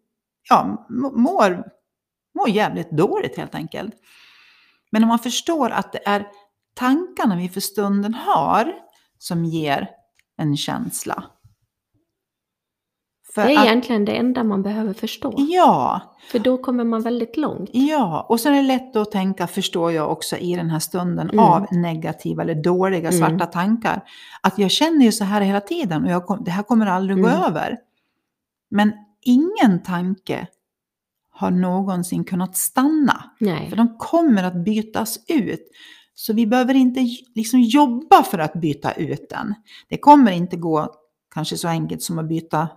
ja, 0.51 0.87
må- 0.91 1.13
mår, 1.19 1.65
mår 2.39 2.49
jävligt 2.49 2.91
dåligt 2.91 3.37
helt 3.37 3.55
enkelt. 3.55 3.95
Men 4.91 5.03
om 5.03 5.09
man 5.09 5.19
förstår 5.19 5.71
att 5.71 5.93
det 5.93 6.07
är 6.09 6.27
tankarna 6.79 7.37
vi 7.37 7.49
för 7.49 7.61
stunden 7.61 8.15
har 8.15 8.73
som 9.19 9.45
ger 9.45 9.89
en 10.37 10.57
känsla. 10.57 11.25
För 13.35 13.45
Det 13.47 13.53
är 13.55 13.59
att, 13.59 13.65
egentligen 13.65 14.05
det 14.05 14.17
enda 14.17 14.45
man 14.45 14.63
behöver 14.63 14.93
förstå. 14.95 15.35
ja, 15.37 16.01
För 16.31 16.39
då 16.39 16.59
kommer 16.59 16.85
man 16.85 17.03
väldigt 17.03 17.37
långt. 17.37 17.71
ja, 17.73 18.27
och 18.29 18.41
så 18.41 18.49
är 18.49 18.53
det 18.53 18.63
lätt 18.63 18.97
att 18.97 19.11
tänka, 19.13 19.47
förstår 19.47 19.93
jag 19.93 20.13
också 20.13 20.37
i 20.37 20.55
den 20.57 20.71
här 20.71 20.79
stunden, 20.79 21.31
Mm. 21.31 21.45
av 21.45 21.67
negativa 21.71 22.43
eller 22.43 22.55
dåliga 22.55 23.09
Mm. 23.09 23.13
svarta 23.13 23.47
tankar. 23.47 24.03
Att 24.43 24.59
jag 24.59 24.71
känner 24.71 25.05
ju 25.05 25.13
så 25.13 25.25
här 25.25 25.41
hela 25.41 25.61
tiden 25.61 26.05
och 26.05 26.11
jag 26.11 26.45
det 26.45 26.51
här 26.51 26.63
kommer 26.63 26.87
aldrig 26.87 27.23
gå 27.23 27.29
Mm. 27.29 27.43
över. 27.43 27.79
Men 28.71 28.93
ingen 29.21 29.83
tanke 29.85 30.47
har 31.31 31.51
någonsin 31.51 32.25
kunnat 32.25 32.57
stanna. 32.57 33.25
Nej. 33.41 33.71
För 33.71 33.77
de 33.77 33.99
kommer 33.99 34.43
att 34.45 34.65
bytas 34.65 35.19
ut. 35.29 35.69
Så 36.21 36.33
vi 36.33 36.47
behöver 36.47 36.75
inte 36.75 37.01
liksom 37.35 37.61
jobba 37.61 38.23
för 38.23 38.39
att 38.39 38.53
byta 38.53 38.93
ut 38.93 39.29
den. 39.31 39.55
Det 39.89 39.99
kommer 39.99 40.33
inte 40.33 40.57
gå 40.57 40.95
kanske 41.35 41.57
så 41.57 41.69
enkelt 41.69 42.03
som 42.03 42.19
att 42.19 42.29
byta 42.29 42.69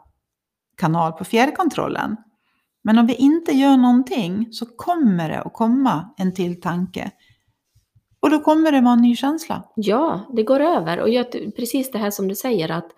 kanal 0.77 1.11
på 1.11 1.23
fjärrkontrollen. 1.23 2.15
Men 2.83 2.97
om 2.97 3.07
vi 3.07 3.15
inte 3.15 3.51
gör 3.51 3.77
någonting 3.77 4.47
så 4.51 4.65
kommer 4.65 5.29
det 5.29 5.41
att 5.41 5.53
komma 5.53 6.13
en 6.17 6.33
till 6.33 6.61
tanke. 6.61 7.11
Och 8.19 8.29
då 8.29 8.39
kommer 8.39 8.71
det 8.71 8.81
vara 8.81 8.93
en 8.93 9.01
ny 9.01 9.15
känsla. 9.15 9.63
Ja, 9.75 10.31
det 10.35 10.43
går 10.43 10.59
över. 10.59 10.99
Och 10.99 11.09
jag, 11.09 11.31
precis 11.31 11.91
det 11.91 11.97
här 11.97 12.11
som 12.11 12.27
du 12.27 12.35
säger 12.35 12.71
att 12.71 12.91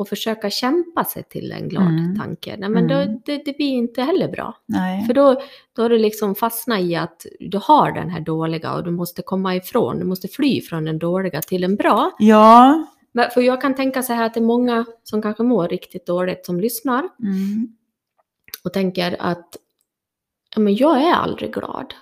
och 0.00 0.08
försöka 0.08 0.50
kämpa 0.50 1.04
sig 1.04 1.22
till 1.22 1.52
en 1.52 1.68
glad 1.68 1.86
Mm. 1.88 2.18
tanke. 2.18 2.56
Nej, 2.58 2.68
men 2.68 2.90
Mm. 2.90 3.06
då, 3.14 3.20
det, 3.24 3.42
det 3.44 3.56
blir 3.56 3.68
inte 3.72 4.02
heller 4.02 4.28
bra. 4.28 4.56
Nej. 4.66 5.06
För 5.06 5.14
då, 5.14 5.42
då 5.76 5.82
har 5.82 5.88
du 5.90 5.98
liksom 5.98 6.34
fastnat 6.34 6.80
i 6.80 6.94
att 6.96 7.26
du 7.40 7.60
har 7.62 7.92
den 7.92 8.10
här 8.10 8.20
dåliga 8.20 8.74
och 8.74 8.84
du 8.84 8.90
måste 8.90 9.22
komma 9.22 9.56
ifrån, 9.56 9.98
du 9.98 10.04
måste 10.04 10.28
fly 10.28 10.60
från 10.60 10.84
den 10.84 10.98
dåliga 10.98 11.40
till 11.42 11.64
en 11.64 11.76
bra. 11.76 12.10
Ja. 12.18 12.84
Men 13.12 13.30
för 13.30 13.40
jag 13.40 13.60
kan 13.60 13.74
tänka 13.74 14.02
så 14.02 14.12
här 14.12 14.26
att 14.26 14.34
det 14.34 14.40
är 14.40 14.44
många 14.44 14.84
som 15.04 15.22
kanske 15.22 15.42
mår 15.42 15.68
riktigt 15.68 16.06
dåligt 16.06 16.46
som 16.46 16.60
lyssnar 16.60 17.08
Mm. 17.22 17.76
och 18.64 18.72
tänker 18.72 19.16
att 19.20 19.56
ja, 20.54 20.60
men 20.60 20.74
jag 20.74 21.02
är 21.02 21.14
aldrig 21.14 21.54
glad. 21.54 21.94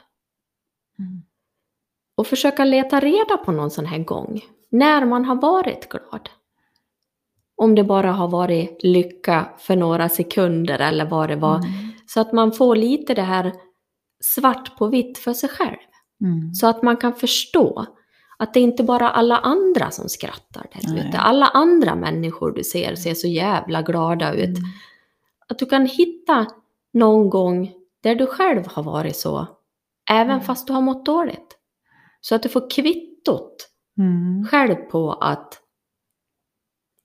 Mm. 0.99 1.23
Och 2.17 2.26
försöka 2.26 2.64
leta 2.64 3.00
reda 3.00 3.37
på 3.37 3.52
någon 3.52 3.71
sån 3.71 3.87
här 3.87 3.99
gång 3.99 4.40
när 4.71 5.05
man 5.05 5.25
har 5.25 5.35
varit 5.35 5.88
glad. 5.88 6.28
Om 7.59 7.75
det 7.75 7.85
bara 7.85 8.12
har 8.12 8.29
varit 8.29 8.81
lycka 8.83 9.49
för 9.59 9.77
några 9.77 10.09
sekunder 10.09 10.79
eller 10.79 11.05
vad 11.05 11.29
det 11.29 11.37
var. 11.37 11.57
Mm. 11.57 11.69
Så 12.07 12.21
att 12.21 12.33
man 12.33 12.53
får 12.53 12.77
lite 12.77 13.15
det 13.15 13.23
här 13.23 13.53
svart 14.21 14.77
på 14.79 14.87
vitt 14.87 15.19
för 15.19 15.33
sig 15.33 15.49
själv. 15.49 15.77
Mm. 16.25 16.55
Så 16.55 16.67
att 16.67 16.83
man 16.83 16.97
kan 16.97 17.15
förstå 17.15 17.87
att 18.38 18.55
det 18.55 18.61
är 18.61 18.65
inte 18.65 18.85
bara 18.85 19.11
alla 19.11 19.37
andra 19.38 19.91
som 19.91 20.09
skrattar 20.09 20.67
där 20.73 20.93
Nej. 20.95 21.09
ute. 21.09 21.19
Alla 21.19 21.47
andra 21.47 21.95
människor 21.95 22.50
du 22.53 22.65
ser 22.65 22.95
ser 22.95 23.15
så 23.15 23.27
jävla 23.29 23.83
glada 23.83 24.33
ut. 24.35 24.45
Mm. 24.59 24.71
Att 25.49 25.59
du 25.59 25.67
kan 25.67 25.87
hitta 25.87 26.47
någon 26.93 27.31
gång 27.31 27.73
där 28.03 28.15
du 28.15 28.27
själv 28.27 28.65
har 28.67 28.83
varit 28.83 29.17
så, 29.17 29.47
även 30.11 30.31
Mm. 30.33 30.41
fast 30.45 30.67
du 30.67 30.73
har 30.73 30.81
mått 30.81 31.07
dåligt. 31.07 31.57
Så 32.21 32.35
att 32.35 32.43
du 32.43 32.49
får 32.49 32.71
kvittot 32.71 33.69
Mm. 33.99 34.47
själv 34.50 34.75
på 34.75 35.12
att 35.12 35.61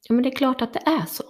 ja, 0.10 0.13
men 0.13 0.24
det 0.24 0.29
är 0.29 0.36
klart 0.36 0.62
att 0.62 0.74
det 0.74 0.79
är 0.86 1.05
så. 1.05 1.24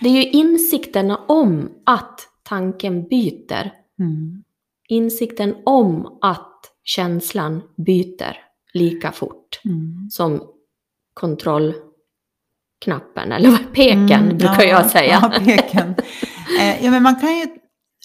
Det 0.00 0.08
är 0.08 0.12
ju 0.12 0.30
insikten 0.30 1.10
om 1.28 1.70
att 1.86 2.28
tanken 2.42 3.08
byter, 3.08 3.72
Mm. 3.98 4.44
insikten 4.88 5.54
om 5.66 6.18
att 6.22 6.60
känslan 6.84 7.62
byter 7.76 8.36
lika 8.74 9.12
fort 9.12 9.60
Mm. 9.64 10.08
som 10.10 10.42
kontrollknappen, 11.14 13.32
eller 13.32 13.56
peken 13.72 14.22
Mm, 14.24 14.38
brukar 14.38 14.62
ja, 14.62 14.64
jag 14.64 14.90
säga. 14.90 15.18
Ja, 15.22 15.32
peken. 15.44 15.94
Eh, 16.60 16.84
ja, 16.84 16.90
men 16.90 17.02
man 17.02 17.16
kan 17.20 17.36
ju... 17.38 17.46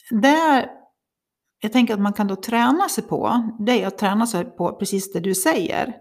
Där, 0.10 0.70
jag 1.62 1.72
tänker 1.74 1.94
att 1.94 2.00
man 2.00 2.14
kan 2.14 2.28
då 2.28 2.36
träna 2.36 2.90
sig 2.90 3.04
på, 3.04 3.50
det 3.60 3.82
är 3.84 3.88
att 3.88 3.98
träna 3.98 4.28
sig 4.28 4.46
på 4.46 4.72
precis 4.76 5.14
det 5.14 5.20
du 5.20 5.36
säger. 5.36 5.94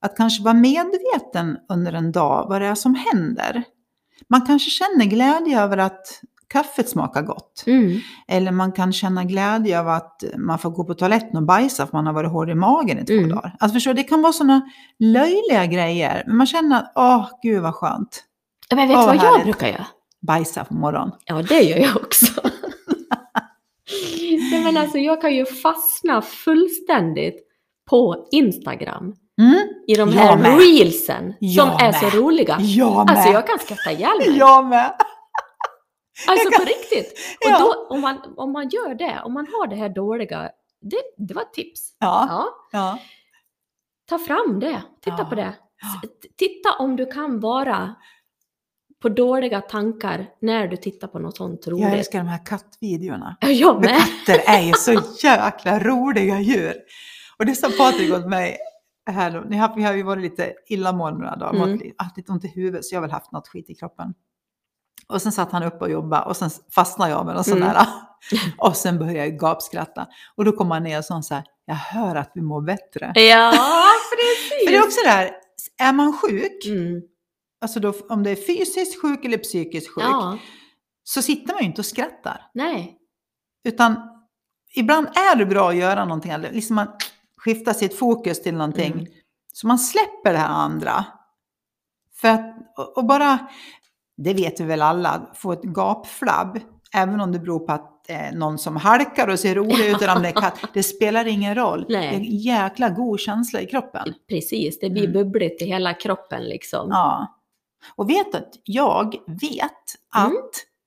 Att 0.00 0.16
kanske 0.16 0.42
vara 0.44 0.54
medveten 0.54 1.56
under 1.68 1.92
en 1.92 2.12
dag 2.12 2.46
vad 2.48 2.60
det 2.62 2.66
är 2.66 2.74
som 2.74 2.94
händer. 2.94 3.64
Man 4.28 4.46
kanske 4.46 4.70
känner 4.70 5.04
glädje 5.04 5.60
över 5.62 5.78
att 5.78 6.20
kaffet 6.48 6.88
smakar 6.88 7.22
gott. 7.22 7.64
Mm. 7.66 7.98
Eller 8.28 8.52
man 8.52 8.72
kan 8.72 8.92
känna 8.92 9.24
glädje 9.24 9.80
av 9.80 9.88
att 9.88 10.24
man 10.36 10.58
får 10.58 10.70
gå 10.70 10.84
på 10.84 10.94
toaletten 10.94 11.36
och 11.36 11.42
bajsa 11.42 11.86
för 11.86 11.92
man 11.96 12.06
har 12.06 12.12
varit 12.12 12.30
hård 12.30 12.50
i 12.50 12.54
magen 12.54 12.98
i 12.98 13.04
två 13.04 13.12
Mm. 13.14 13.28
dagar. 13.28 13.56
Alltså 13.58 13.74
förstår, 13.74 13.94
du, 13.94 14.02
det 14.02 14.08
kan 14.08 14.22
vara 14.22 14.32
sådana 14.32 14.62
löjliga 14.98 15.66
grejer. 15.66 16.24
Men 16.26 16.36
man 16.36 16.46
känner 16.46 16.76
att, 16.78 16.92
åh 16.94 17.28
gud 17.42 17.62
vad 17.62 17.74
skönt. 17.74 18.24
Men 18.70 18.78
vet 18.78 18.88
du 18.88 18.94
vad 18.94 19.06
vad 19.06 19.16
jag 19.16 19.42
brukar 19.44 19.66
göra? 19.68 19.86
Bajsa 20.26 20.64
på 20.64 20.74
morgonen. 20.74 21.12
Ja, 21.24 21.42
det 21.42 21.60
gör 21.60 21.78
jag 21.78 21.96
också. 21.96 22.26
Nej, 24.50 24.64
men 24.64 24.76
alltså, 24.76 24.98
jag 24.98 25.20
kan 25.20 25.34
ju 25.34 25.46
fastna 25.46 26.22
fullständigt 26.22 27.36
på 27.90 28.28
Instagram 28.32 29.14
Mm. 29.38 29.68
i 29.86 29.94
de 29.94 30.08
Jag 30.10 30.16
här 30.20 30.36
med. 30.36 30.58
reelsen 30.58 31.34
Jag 31.40 31.68
som 31.78 31.86
är 31.86 31.92
så 31.92 32.18
roliga. 32.18 32.58
Jag 32.60 33.06
med. 33.06 33.16
Alltså 33.16 33.32
jag 33.32 33.46
kan 33.46 33.58
skratta 33.58 33.92
ihjäl 33.92 34.18
mig. 34.18 34.38
Jag 34.38 34.66
med. 34.66 34.94
Alltså 36.28 36.44
jag 36.44 36.52
kan- 36.52 36.60
på 36.64 36.68
riktigt. 36.68 37.12
Och 37.44 37.50
Ja. 37.50 37.58
då, 37.58 37.86
om, 37.94 38.00
man, 38.00 38.34
om 38.36 38.52
man 38.52 38.68
gör 38.68 38.94
det, 38.94 39.20
om 39.24 39.32
man 39.34 39.46
har 39.46 39.66
det 39.66 39.76
här 39.76 39.88
dåliga, 39.88 40.50
det, 40.80 40.96
det 41.28 41.34
var 41.34 41.42
ett 41.42 41.52
tips. 41.52 41.80
Ja. 41.98 42.26
Ja, 42.30 42.48
ja. 42.72 42.98
ta 44.08 44.18
fram 44.18 44.60
det, 44.60 44.82
titta 45.04 45.24
på 45.24 45.34
det. 45.34 45.54
Titta 46.38 46.72
om 46.78 46.96
du 46.96 47.06
kan 47.06 47.40
vara 47.40 47.94
på 49.02 49.08
dåliga 49.08 49.60
tankar 49.60 50.26
när 50.40 50.68
du 50.68 50.76
tittar 50.76 51.08
på 51.08 51.18
något 51.18 51.36
sånt 51.36 51.60
Jag 51.66 51.72
roligt. 51.72 51.86
älskar 51.98 52.18
de 52.18 52.28
här 52.28 52.46
kattvideorna. 52.46 53.36
Ja, 53.40 53.48
jag 53.50 53.80
med. 53.84 53.96
katter 54.26 54.42
är 54.54 54.60
ju 54.62 54.72
så 54.72 54.92
jäkla 55.22 55.78
roliga 55.78 56.40
djur. 56.40 56.74
Och 57.38 57.46
det 57.46 57.54
sa 57.54 57.68
Patrik 57.78 58.12
åt 58.14 58.26
mig 58.26 58.58
här. 59.12 59.44
Ni 59.48 59.56
har, 59.56 59.76
vi 59.76 59.82
har 59.82 59.92
ju 59.92 60.02
varit 60.02 60.22
lite 60.22 60.54
illamående 60.68 61.20
några 61.20 61.36
dagar, 61.36 61.64
Mm. 61.64 61.92
haft 61.98 62.16
lite 62.16 62.32
ont 62.32 62.44
i 62.44 62.48
huvudet 62.48 62.84
så 62.84 62.94
jag 62.94 62.98
har 63.00 63.02
väl 63.02 63.10
haft 63.10 63.32
något 63.32 63.48
skit 63.48 63.70
i 63.70 63.74
kroppen. 63.74 64.14
Och 65.08 65.22
sen 65.22 65.32
satt 65.32 65.52
han 65.52 65.62
upp 65.62 65.82
och 65.82 65.90
jobbade 65.90 66.24
och 66.24 66.36
sen 66.36 66.50
fastnade 66.74 67.10
jag 67.10 67.26
med 67.26 67.34
någon 67.34 67.44
sån 67.44 67.62
Mm. 67.62 67.68
där. 67.74 67.86
Och 68.58 68.76
sen 68.76 68.98
började 68.98 69.18
jag 69.18 69.38
gapskratta. 69.38 70.06
Och 70.36 70.44
då 70.44 70.52
kom 70.52 70.70
han 70.70 70.82
ner 70.82 70.98
och 70.98 71.04
sa 71.04 71.22
så 71.22 71.34
här, 71.34 71.44
jag 71.64 71.74
hör 71.74 72.16
att 72.16 72.30
vi 72.34 72.40
mår 72.40 72.60
bättre. 72.62 73.12
Ja, 73.14 73.52
precis. 74.16 74.64
För 74.66 74.72
det 74.72 74.76
är 74.76 74.82
också 74.84 75.00
det 75.04 75.10
här, 75.10 75.30
är 75.78 75.92
man 75.92 76.12
sjuk, 76.12 76.66
Mm. 76.66 77.02
alltså 77.60 77.80
då, 77.80 77.92
om 78.08 78.22
det 78.22 78.30
är 78.30 78.36
fysiskt 78.36 79.02
sjuk 79.02 79.24
eller 79.24 79.38
psykiskt 79.38 79.88
sjuk, 79.94 80.04
Ja, 80.04 80.38
så 81.04 81.22
sitter 81.22 81.52
man 81.52 81.62
ju 81.62 81.66
inte 81.68 81.80
och 81.80 81.86
skrattar. 81.86 82.50
nej. 82.54 82.94
Utan 83.64 83.96
ibland 84.74 85.06
är 85.06 85.36
det 85.36 85.46
bra 85.46 85.68
att 85.68 85.76
göra 85.76 86.04
någonting, 86.04 86.32
liksom 86.52 86.76
man 86.76 86.88
skiftar 87.38 87.72
sitt 87.72 87.98
fokus 87.98 88.42
till 88.42 88.54
någonting. 88.54 88.92
Mm. 88.92 89.06
Så 89.52 89.66
man 89.66 89.78
släpper 89.78 90.32
det 90.32 90.38
här 90.38 90.48
andra. 90.48 91.04
För 92.14 92.28
att, 92.28 92.56
och, 92.96 93.04
bara, 93.06 93.38
det 94.16 94.34
vet 94.34 94.60
vi 94.60 94.64
väl 94.64 94.82
alla, 94.82 95.30
få 95.34 95.52
ett 95.52 95.62
gapflabb, 95.62 96.60
även 96.94 97.20
om 97.20 97.32
det 97.32 97.38
beror 97.38 97.58
på 97.66 97.72
att 97.72 98.10
eh, 98.10 98.32
någon 98.32 98.58
som 98.58 98.76
halkar 98.76 99.28
och 99.28 99.38
ser 99.40 99.54
rolig 99.54 99.86
ut, 99.90 100.02
eller 100.02 100.16
om 100.16 100.22
det 100.22 100.28
är 100.28 100.32
katt, 100.40 100.58
det 100.74 100.82
spelar 100.82 101.26
ingen 101.26 101.54
roll. 101.54 101.86
Nej. 101.88 102.08
Det 102.08 102.14
är 102.14 102.18
en 102.18 102.36
jäkla 102.38 102.88
god 102.88 103.20
känsla 103.20 103.60
i 103.60 103.66
kroppen. 103.66 104.14
Precis, 104.28 104.78
det 104.80 104.90
blir 104.90 105.04
Mm. 105.08 105.12
bubbligt 105.12 105.62
i 105.62 105.64
hela 105.64 105.94
kroppen 105.94 106.42
liksom. 106.44 106.88
Ja. 106.90 107.34
Och 107.96 108.10
vet 108.10 108.34
att 108.34 108.48
jag 108.64 109.14
vet 109.26 109.62
att 110.12 110.26
Mm. 110.26 110.36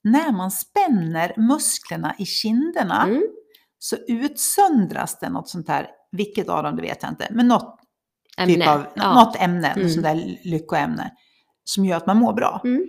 när 0.04 0.32
man 0.32 0.52
spänner 0.52 1.34
musklerna 1.38 2.16
i 2.18 2.26
kinderna 2.26 3.04
Mm. 3.04 3.24
så 3.80 3.96
utsöndras 4.08 5.20
det 5.20 5.30
något 5.30 5.50
sånt 5.50 5.68
här, 5.68 5.88
vilket 6.12 6.50
av 6.50 6.64
dem 6.64 6.76
det 6.76 6.82
vet 6.82 6.98
jag 7.04 7.12
inte, 7.12 7.28
men 7.32 7.48
något, 7.48 7.80
typ 8.38 8.50
Ämne. 8.50 8.72
av, 8.72 8.86
ja. 8.96 9.14
något 9.14 9.36
ämne, 9.36 9.68
Mm. 9.72 9.90
sånt 9.90 10.04
där 10.04 10.38
lyckoämne, 10.44 11.12
som 11.64 11.86
gör 11.86 11.98
att 11.98 12.06
man 12.06 12.18
mår 12.18 12.34
bra. 12.34 12.62
Mm. 12.64 12.82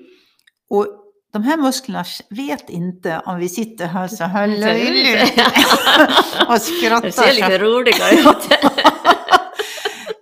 Och 0.71 0.87
de 1.33 1.43
här 1.43 1.57
musklerna 1.57 2.05
vet 2.31 2.71
inte 2.71 3.23
om 3.27 3.39
vi 3.39 3.49
sitter 3.49 3.87
här 3.87 4.09
så 4.09 4.25
här 4.25 4.49
Så- 4.55 4.61
löjligt 4.61 5.33
och 6.49 6.61
skrattar. 6.63 7.01
Det 7.07 7.13
ser 7.13 7.33
lite 7.35 7.59
roligare 7.59 8.15
ut. 8.15 8.49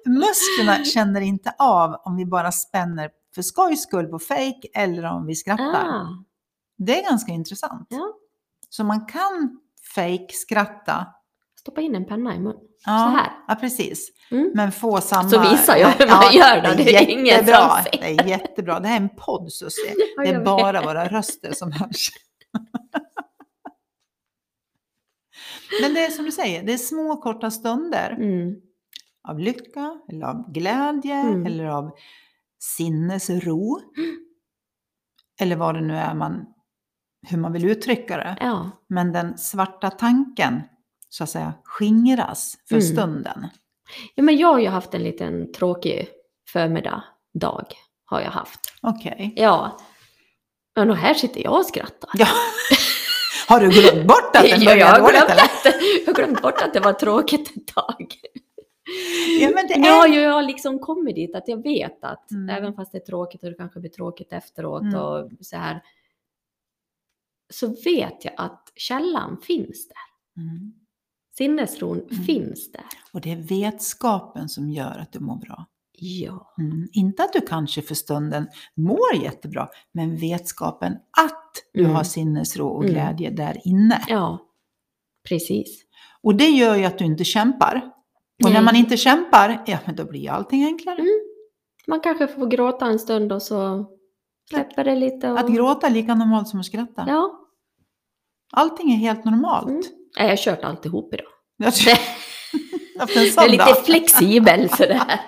Musklerna 0.07 0.85
känner 0.85 1.21
inte 1.21 1.55
av 1.59 1.95
om 2.05 2.17
vi 2.17 2.27
bara 2.27 2.53
spänner 2.53 3.11
för 3.35 3.43
skojs 3.43 3.83
skull 3.83 4.07
på 4.07 4.19
fake 4.19 4.69
eller 4.75 5.05
om 5.05 5.27
vi 5.27 5.35
skrattar. 5.35 5.89
ah, 5.89 6.07
Det 6.79 7.01
är 7.01 7.11
ganska 7.11 7.33
intressant. 7.33 7.87
ja. 7.91 8.13
Så 8.69 8.85
man 8.85 9.07
kan 9.07 9.61
fake 9.95 10.27
skratta. 10.33 11.07
Stoppa 11.61 11.81
in 11.81 11.95
en 11.95 12.05
penna 12.07 12.35
i 12.35 12.39
mun. 12.39 12.55
Ja, 12.87 12.99
Så 12.99 13.17
här. 13.19 13.33
Ja, 13.49 13.55
precis. 13.55 14.09
Mm. 14.31 14.51
Men 14.55 14.73
få 14.73 15.01
samma... 15.01 15.29
Så 15.29 15.41
visar 15.51 15.77
jag 15.77 15.89
hur 15.89 16.07
man 16.07 16.33
gör 16.35 16.63
då, 16.63 16.85
det 16.85 16.97
är 16.97 17.11
ingen 17.11 17.19
som 17.19 17.27
jättebra. 17.27 17.83
ser. 17.83 17.91
Det 18.01 18.07
är 18.21 18.27
jättebra. 18.29 18.81
Det 18.81 18.89
här 18.89 18.97
är 18.97 19.01
en 19.01 19.09
podd, 19.17 19.53
Susie. 19.53 19.95
Ja, 20.17 20.23
Det 20.23 20.29
är 20.29 20.35
vet. 20.37 20.45
bara 20.45 20.83
våra 20.83 21.09
röster 21.09 21.53
som 21.53 21.73
hörs. 21.73 22.11
Men 25.83 25.95
det 25.95 26.01
är 26.05 26.11
som 26.11 26.25
du 26.25 26.33
säger, 26.33 26.63
det 26.63 26.73
är 26.73 26.77
små 26.79 27.17
korta 27.17 27.51
stunder 27.51 28.11
Mm. 28.21 28.55
av 29.29 29.39
lycka, 29.39 30.01
eller 30.09 30.27
av 30.27 30.53
glädje, 30.53 31.15
Mm. 31.15 31.47
eller 31.47 31.65
av 31.65 31.91
sinnesro. 32.59 33.81
Eller 35.41 35.57
vad 35.57 35.75
det 35.75 35.81
nu 35.81 35.95
är 35.97 36.15
man, 36.15 36.47
hur 37.29 37.39
man 37.39 37.53
vill 37.53 37.65
uttrycka 37.65 38.17
det. 38.17 38.37
Ja. 38.41 38.71
Men 38.89 39.13
den 39.13 39.39
svarta 39.39 39.91
tanken, 39.91 40.63
så 41.13 41.25
att 41.25 41.31
säga, 41.31 41.53
skingras 41.65 42.57
för 42.69 42.75
Mm. 42.77 42.87
stunden. 42.87 43.47
ja, 44.15 44.23
men 44.23 44.37
jag 44.37 44.49
har 44.49 44.59
ju 44.61 44.69
haft 44.69 44.95
en 44.95 45.03
liten 45.03 45.53
tråkig 45.53 46.09
förmiddag, 46.53 47.05
dag, 47.35 47.67
har 48.05 48.21
jag 48.21 48.31
haft. 48.31 48.61
Okej. 48.83 49.33
Ja. 49.37 49.79
Men 50.77 50.91
och 50.91 50.97
här 50.97 51.15
sitter 51.15 51.41
jag 51.45 51.59
och 51.59 51.67
skrattar. 51.67 52.11
Ja. 52.15 52.27
Har 53.49 53.61
du 53.61 53.69
glömt 53.69 54.09
bort 54.09 54.37
att 54.37 54.43
den 54.51 54.63
Ja, 54.63 54.75
jag, 54.75 54.87
har 54.87 54.99
dåligt 55.01 55.13
glömt 55.17 55.31
eller? 55.31 55.43
att, 55.43 55.65
jag 56.07 56.07
har 56.07 56.15
glömt 56.15 56.43
bort 56.43 56.63
att 56.63 56.73
det 56.75 56.81
var 56.81 56.93
tråkigt 56.93 57.57
ett 57.57 57.67
tag. 57.75 58.15
Ja, 59.41 59.51
men 59.55 59.67
det 59.67 59.79
Nu 59.79 59.91
har 59.91 60.09
är... 60.09 60.13
ju 60.13 60.21
jag 60.21 60.45
liksom 60.45 60.79
kommit 60.79 61.15
dit 61.15 61.35
att 61.35 61.49
jag 61.49 61.63
vet 61.63 62.05
att 62.05 62.31
Mm. 62.31 62.49
även 62.57 62.75
fast 62.75 62.93
det 62.93 62.99
är 62.99 63.07
tråkigt 63.07 63.43
och 63.45 63.51
det 63.51 63.57
kanske 63.57 63.81
blir 63.81 63.91
tråkigt 63.91 64.33
efteråt 64.33 64.83
Mm. 64.83 64.95
och 65.01 65.31
så 65.41 65.57
här. 65.57 65.83
Så 67.53 67.67
vet 67.85 68.25
jag 68.25 68.35
att 68.37 68.73
källan 68.77 69.41
finns 69.43 69.89
där. 69.89 70.43
Mm. 70.43 70.73
Sinnesron 71.39 72.01
Mm. 72.11 72.25
finns 72.25 72.73
där. 72.73 72.85
Och 73.13 73.21
det 73.21 73.33
är 73.33 73.37
vetskapen 73.37 74.49
som 74.49 74.71
gör 74.71 74.99
att 74.99 75.13
du 75.13 75.21
mår 75.21 75.37
bra. 75.37 75.67
Ja. 76.03 76.55
Mm. 76.59 76.89
Inte 76.93 77.23
att 77.23 77.33
du 77.33 77.41
kanske 77.41 77.83
för 77.83 77.95
stunden 77.95 78.47
mår 78.77 79.15
jättebra, 79.23 79.69
men 79.93 80.17
vetskapen 80.17 80.93
att 81.23 81.53
du 81.73 81.81
Mm. 81.81 81.95
har 81.97 82.05
sinnesro 82.05 82.67
och 82.67 82.83
Mm. 82.85 82.95
glädje 82.95 83.31
där 83.31 83.61
inne. 83.65 84.05
Ja, 84.09 84.39
precis. 85.29 85.83
Och 86.23 86.35
det 86.35 86.49
gör 86.49 86.77
ju 86.77 86.85
att 86.85 86.99
du 86.99 87.05
inte 87.05 87.25
kämpar. 87.25 87.91
Och 88.45 88.53
när 88.53 88.63
man 88.63 88.77
inte 88.77 88.97
kämpar, 88.97 89.63
ja 89.67 89.79
men 89.87 89.97
då 89.97 90.05
blir 90.05 90.31
allting 90.31 90.65
enklare. 90.65 90.99
Mm. 91.01 91.21
Man 91.87 92.01
kanske 92.01 92.27
får 92.27 92.47
gråta 92.47 92.87
en 92.87 92.99
stund 92.99 93.33
och 93.33 93.43
så 93.43 93.87
släpper 94.51 94.85
det 94.85 94.97
lite. 94.97 95.31
Och... 95.33 95.39
Att 95.39 95.49
gråta 95.55 95.87
är 95.87 95.91
lika 95.91 96.15
normalt 96.15 96.49
som 96.49 96.61
att 96.61 96.67
skratta. 96.67 97.05
Ja. 97.09 97.41
Allting 98.53 98.93
är 98.93 98.97
helt 98.97 99.25
normalt. 99.25 99.93
Nej, 100.19 100.27
Jag 100.27 100.29
har 100.29 100.37
kört 100.37 100.65
alltihop 100.65 101.15
idag. 101.15 101.27
Jag 101.57 101.73
en 101.89 101.97
Jag 102.99 103.45
är 103.45 103.49
lite 103.49 103.75
flexibel 103.85 104.69
sådär. 104.69 105.03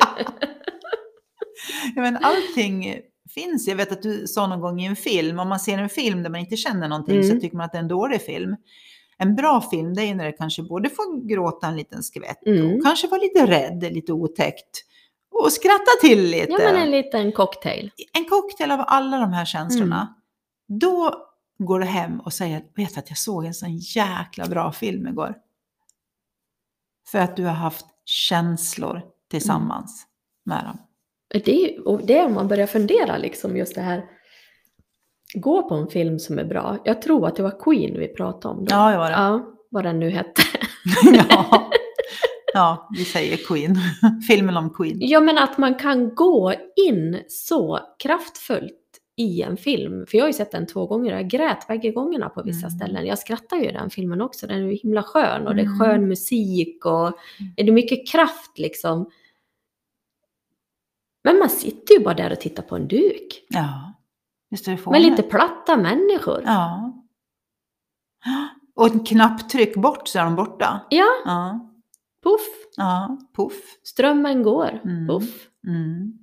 Ja, 1.96 2.02
men 2.02 2.16
allting 2.16 2.96
finns. 3.34 3.68
Jag 3.68 3.76
vet 3.76 3.92
att 3.92 4.02
du 4.02 4.26
sa 4.26 4.46
någon 4.46 4.60
gång 4.60 4.80
i 4.80 4.86
en 4.86 4.96
film, 4.96 5.38
om 5.38 5.48
man 5.48 5.60
ser 5.60 5.78
en 5.78 5.88
film 5.88 6.22
där 6.22 6.30
man 6.30 6.40
inte 6.40 6.56
känner 6.56 6.88
någonting 6.88 7.14
Mm. 7.14 7.28
så 7.30 7.40
tycker 7.40 7.56
man 7.56 7.66
att 7.66 7.72
det 7.72 7.78
är 7.78 7.82
en 7.82 7.88
dålig 7.88 8.22
film. 8.22 8.56
En 9.18 9.34
bra 9.36 9.60
film 9.70 9.94
det 9.94 10.02
är 10.02 10.14
när 10.14 10.24
det 10.24 10.32
kanske 10.32 10.62
både 10.62 10.90
får 10.90 11.28
gråta 11.28 11.66
en 11.66 11.76
liten 11.76 12.02
skvätt 12.02 12.46
Mm. 12.46 12.76
och 12.76 12.84
kanske 12.84 13.06
vara 13.06 13.20
lite 13.20 13.46
rädd, 13.46 13.92
lite 13.94 14.12
otäckt. 14.12 14.84
Och 15.44 15.52
skratta 15.52 15.90
till 16.00 16.22
lite. 16.22 16.46
Ja, 16.52 16.58
men 16.58 16.76
en 16.76 16.90
liten 16.90 17.32
cocktail. 17.32 17.90
en 18.12 18.24
cocktail 18.24 18.70
av 18.70 18.84
alla 18.86 19.18
de 19.18 19.32
här 19.32 19.44
känslorna. 19.44 20.00
Mm. 20.68 20.78
Då 20.80 21.14
går 21.66 21.80
du 21.80 21.86
hem 21.86 22.20
och 22.20 22.32
säger, 22.32 22.62
vet 22.76 22.98
att 22.98 23.08
jag 23.08 23.18
såg 23.18 23.44
en 23.44 23.54
sån 23.54 23.76
jäkla 23.76 24.46
bra 24.46 24.72
film 24.72 25.06
igår. 25.06 25.34
För 27.06 27.18
att 27.18 27.36
du 27.36 27.44
har 27.44 27.54
haft 27.54 27.86
känslor 28.04 29.02
tillsammans 29.30 30.06
med 30.44 30.64
dem. 30.64 30.78
Det 31.44 31.64
är, 31.64 31.88
och 31.88 32.06
det 32.06 32.18
är 32.18 32.26
om 32.26 32.34
man 32.34 32.48
börjar 32.48 32.66
fundera 32.66 33.16
liksom 33.16 33.56
just 33.56 33.74
det 33.74 33.80
här. 33.80 34.04
Gå 35.34 35.68
på 35.68 35.74
en 35.74 35.88
film 35.88 36.18
som 36.18 36.38
är 36.38 36.44
bra. 36.44 36.78
Jag 36.84 37.02
tror 37.02 37.26
att 37.26 37.36
det 37.36 37.42
var 37.42 37.60
Queen 37.60 37.98
vi 37.98 38.08
pratade 38.08 38.54
om 38.54 38.64
då. 38.64 38.74
Ja, 38.74 38.90
det 38.90 38.98
var 38.98 39.10
det. 39.10 39.16
Ja, 39.16 39.54
vad 39.70 39.84
den 39.84 39.98
nu 39.98 40.10
hette. 40.10 40.42
ja. 41.28 41.70
ja, 42.54 42.88
vi 42.98 43.04
säger 43.04 43.36
Queen. 43.36 43.76
Filmen 44.28 44.56
om 44.56 44.70
Queen. 44.70 44.96
Ja, 45.00 45.20
men 45.20 45.38
att 45.38 45.58
man 45.58 45.74
kan 45.74 46.14
gå 46.14 46.54
in 46.88 47.22
så 47.28 47.78
kraftfullt 47.98 48.81
i 49.22 49.42
en 49.42 49.56
film. 49.56 50.06
För 50.06 50.18
jag 50.18 50.24
har 50.24 50.28
ju 50.28 50.32
sett 50.32 50.50
den 50.50 50.66
två 50.66 50.86
gånger 50.86 51.12
och 51.12 51.18
jag 51.18 51.28
grät 51.28 51.66
bägge 51.68 51.90
gångerna 51.90 52.28
på 52.28 52.42
vissa 52.42 52.66
Mm. 52.66 52.78
ställen. 52.78 53.06
Jag 53.06 53.18
skrattar 53.18 53.56
ju 53.56 53.68
i 53.68 53.72
den 53.72 53.90
filmen 53.90 54.20
också. 54.20 54.46
Den 54.46 54.56
är 54.62 54.66
ju 54.70 54.74
himla 54.74 55.02
skön 55.02 55.46
och 55.46 55.54
det 55.54 55.62
är 55.62 55.66
Mm. 55.66 55.78
skön 55.78 56.08
musik 56.08 56.84
och 56.86 57.12
det 57.56 57.62
är 57.62 57.72
mycket 57.72 58.08
kraft 58.08 58.58
liksom. 58.58 59.10
Men 61.24 61.38
man 61.38 61.48
sitter 61.50 61.94
ju 61.94 62.00
bara 62.04 62.14
där 62.14 62.32
och 62.32 62.40
tittar 62.40 62.62
på 62.62 62.76
en 62.76 62.88
duk. 62.88 63.46
Ja, 63.48 63.92
Med 64.90 65.02
lite 65.02 65.22
platta 65.22 65.76
människor. 65.76 66.42
Ja. 66.46 66.92
Och 68.74 68.86
ett 68.86 69.06
knapptryck 69.06 69.74
bort 69.76 70.08
så 70.08 70.18
är 70.18 70.24
de 70.24 70.36
borta. 70.36 70.86
Ja, 70.90 71.06
Ja, 71.24 71.70
puff. 72.22 72.46
ja, 72.76 73.18
puff. 73.36 73.78
Strömmen 73.82 74.42
går. 74.42 74.80
Mm. 74.84 75.06
Puff. 75.08 75.48
Mm. 75.66 76.18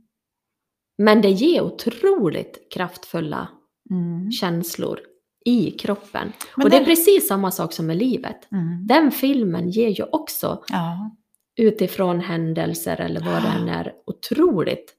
Men 1.00 1.22
det 1.22 1.30
ger 1.30 1.62
otroligt 1.62 2.68
kraftfulla 2.74 3.48
Mm. 3.92 4.32
känslor 4.32 5.00
i 5.46 5.72
kroppen. 5.72 6.34
Men 6.58 6.64
och 6.66 6.70
det 6.70 6.76
är 6.76 6.80
den- 6.80 6.86
precis 6.90 7.28
samma 7.28 7.52
sak 7.52 7.74
som 7.74 7.86
med 7.88 7.98
livet. 7.98 8.52
Mm. 8.52 8.88
Den 8.88 9.12
filmen 9.12 9.70
ger 9.70 9.90
ju 9.90 10.04
också 10.04 10.64
Ja. 10.70 11.12
utifrån 11.60 12.20
händelser 12.20 13.02
eller 13.02 13.20
vad 13.22 13.44
det 13.44 13.48
än 13.50 13.70
är 13.70 13.94
otroligt 14.06 14.94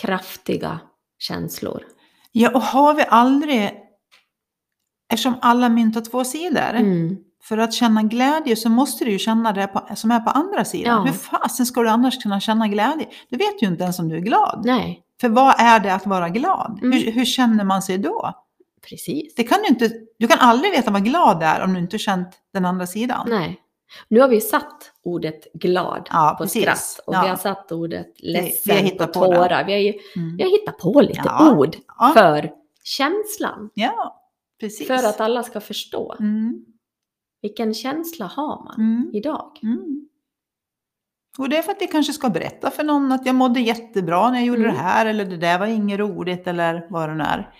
kraftiga 0.00 0.80
känslor. 1.18 1.84
ja, 2.32 2.50
och 2.54 2.62
har 2.62 2.94
vi 2.94 3.04
aldrig, 3.08 3.70
eftersom 5.12 5.34
alla 5.42 5.68
mynt 5.68 5.94
har 5.94 6.02
två 6.02 6.24
sidor, 6.24 6.74
Mm. 6.74 7.16
För 7.42 7.58
att 7.58 7.72
känna 7.74 8.02
glädje 8.02 8.56
så 8.56 8.68
måste 8.68 9.04
du 9.04 9.10
ju 9.10 9.18
känna 9.18 9.52
det 9.52 9.66
på, 9.66 9.88
som 9.96 10.10
är 10.10 10.20
på 10.20 10.30
andra 10.30 10.64
sidan. 10.64 11.06
Ja. 11.06 11.12
Hur 11.12 11.18
fasen 11.18 11.66
ska 11.66 11.82
du 11.82 11.88
annars 11.88 12.22
kunna 12.22 12.40
känna 12.40 12.68
glädje? 12.68 13.06
Du 13.28 13.36
vet 13.36 13.62
ju 13.62 13.66
inte 13.66 13.82
ens 13.82 13.98
om 13.98 14.08
du 14.08 14.16
är 14.16 14.20
glad. 14.20 14.62
Nej, 14.64 15.02
För 15.20 15.28
vad 15.28 15.54
är 15.58 15.80
det 15.80 15.94
att 15.94 16.06
vara 16.06 16.28
glad? 16.28 16.78
Mm. 16.82 16.92
Hur, 16.98 17.12
hur 17.12 17.24
känner 17.24 17.64
man 17.64 17.82
sig 17.82 17.98
då? 17.98 18.32
precis. 18.88 19.34
Det 19.34 19.44
kan 19.44 19.58
du, 19.62 19.68
inte, 19.68 19.90
du 20.18 20.28
kan 20.28 20.38
aldrig 20.38 20.72
veta 20.72 20.90
vad 20.90 21.04
glad 21.04 21.42
är 21.42 21.60
om 21.64 21.74
du 21.74 21.80
inte 21.80 21.98
känt 21.98 22.28
den 22.52 22.64
andra 22.64 22.86
sidan. 22.86 23.26
Nej. 23.30 23.58
Nu 24.08 24.20
har 24.20 24.28
vi 24.28 24.40
satt 24.40 24.92
ordet 25.04 25.52
glad 25.54 26.08
Ja, 26.10 26.34
på 26.38 26.44
precis. 26.44 26.62
skratt 26.62 27.00
och 27.06 27.14
Ja. 27.14 27.22
vi 27.22 27.28
har 27.28 27.36
satt 27.36 27.72
ordet 27.72 28.06
vi 28.22 28.32
ledsen 28.32 28.76
hittat 28.76 29.12
på 29.12 29.20
på 29.20 29.26
tårar. 29.26 29.64
Vi 29.64 29.72
har, 29.72 29.80
ju, 29.80 29.92
Mm. 30.16 30.36
vi 30.36 30.42
har 30.42 30.50
hittat 30.50 30.78
på 30.78 31.00
lite 31.00 31.22
Ja. 31.24 31.52
ord 31.56 31.76
för 32.14 32.50
känslan. 32.84 33.70
Ja, 33.74 34.20
precis. 34.60 34.86
För 34.86 34.94
att 34.94 35.20
alla 35.20 35.42
ska 35.42 35.60
förstå. 35.60 36.16
Mm. 36.20 36.64
Vilken 37.42 37.74
känsla 37.74 38.26
har 38.26 38.64
man 38.64 38.74
Mm. 38.80 39.10
idag? 39.14 39.58
Mm. 39.62 40.08
Och 41.38 41.48
det 41.48 41.56
är 41.58 41.62
för 41.62 41.72
att 41.72 41.80
vi 41.82 41.86
kanske 41.86 42.12
ska 42.12 42.30
berätta 42.30 42.70
för 42.70 42.84
någon 42.84 43.12
att 43.12 43.26
jag 43.26 43.34
mådde 43.34 43.60
jättebra 43.60 44.30
när 44.30 44.38
jag 44.38 44.46
gjorde 44.46 44.62
Mm. 44.64 44.74
det 44.74 44.80
här 44.80 45.06
eller 45.06 45.24
det 45.24 45.36
där 45.36 45.58
var 45.58 45.66
inget 45.66 45.98
roligt 45.98 46.46
eller 46.46 46.86
vad 46.90 47.08
det 47.08 47.14
nu 47.14 47.24
är. 47.24 47.54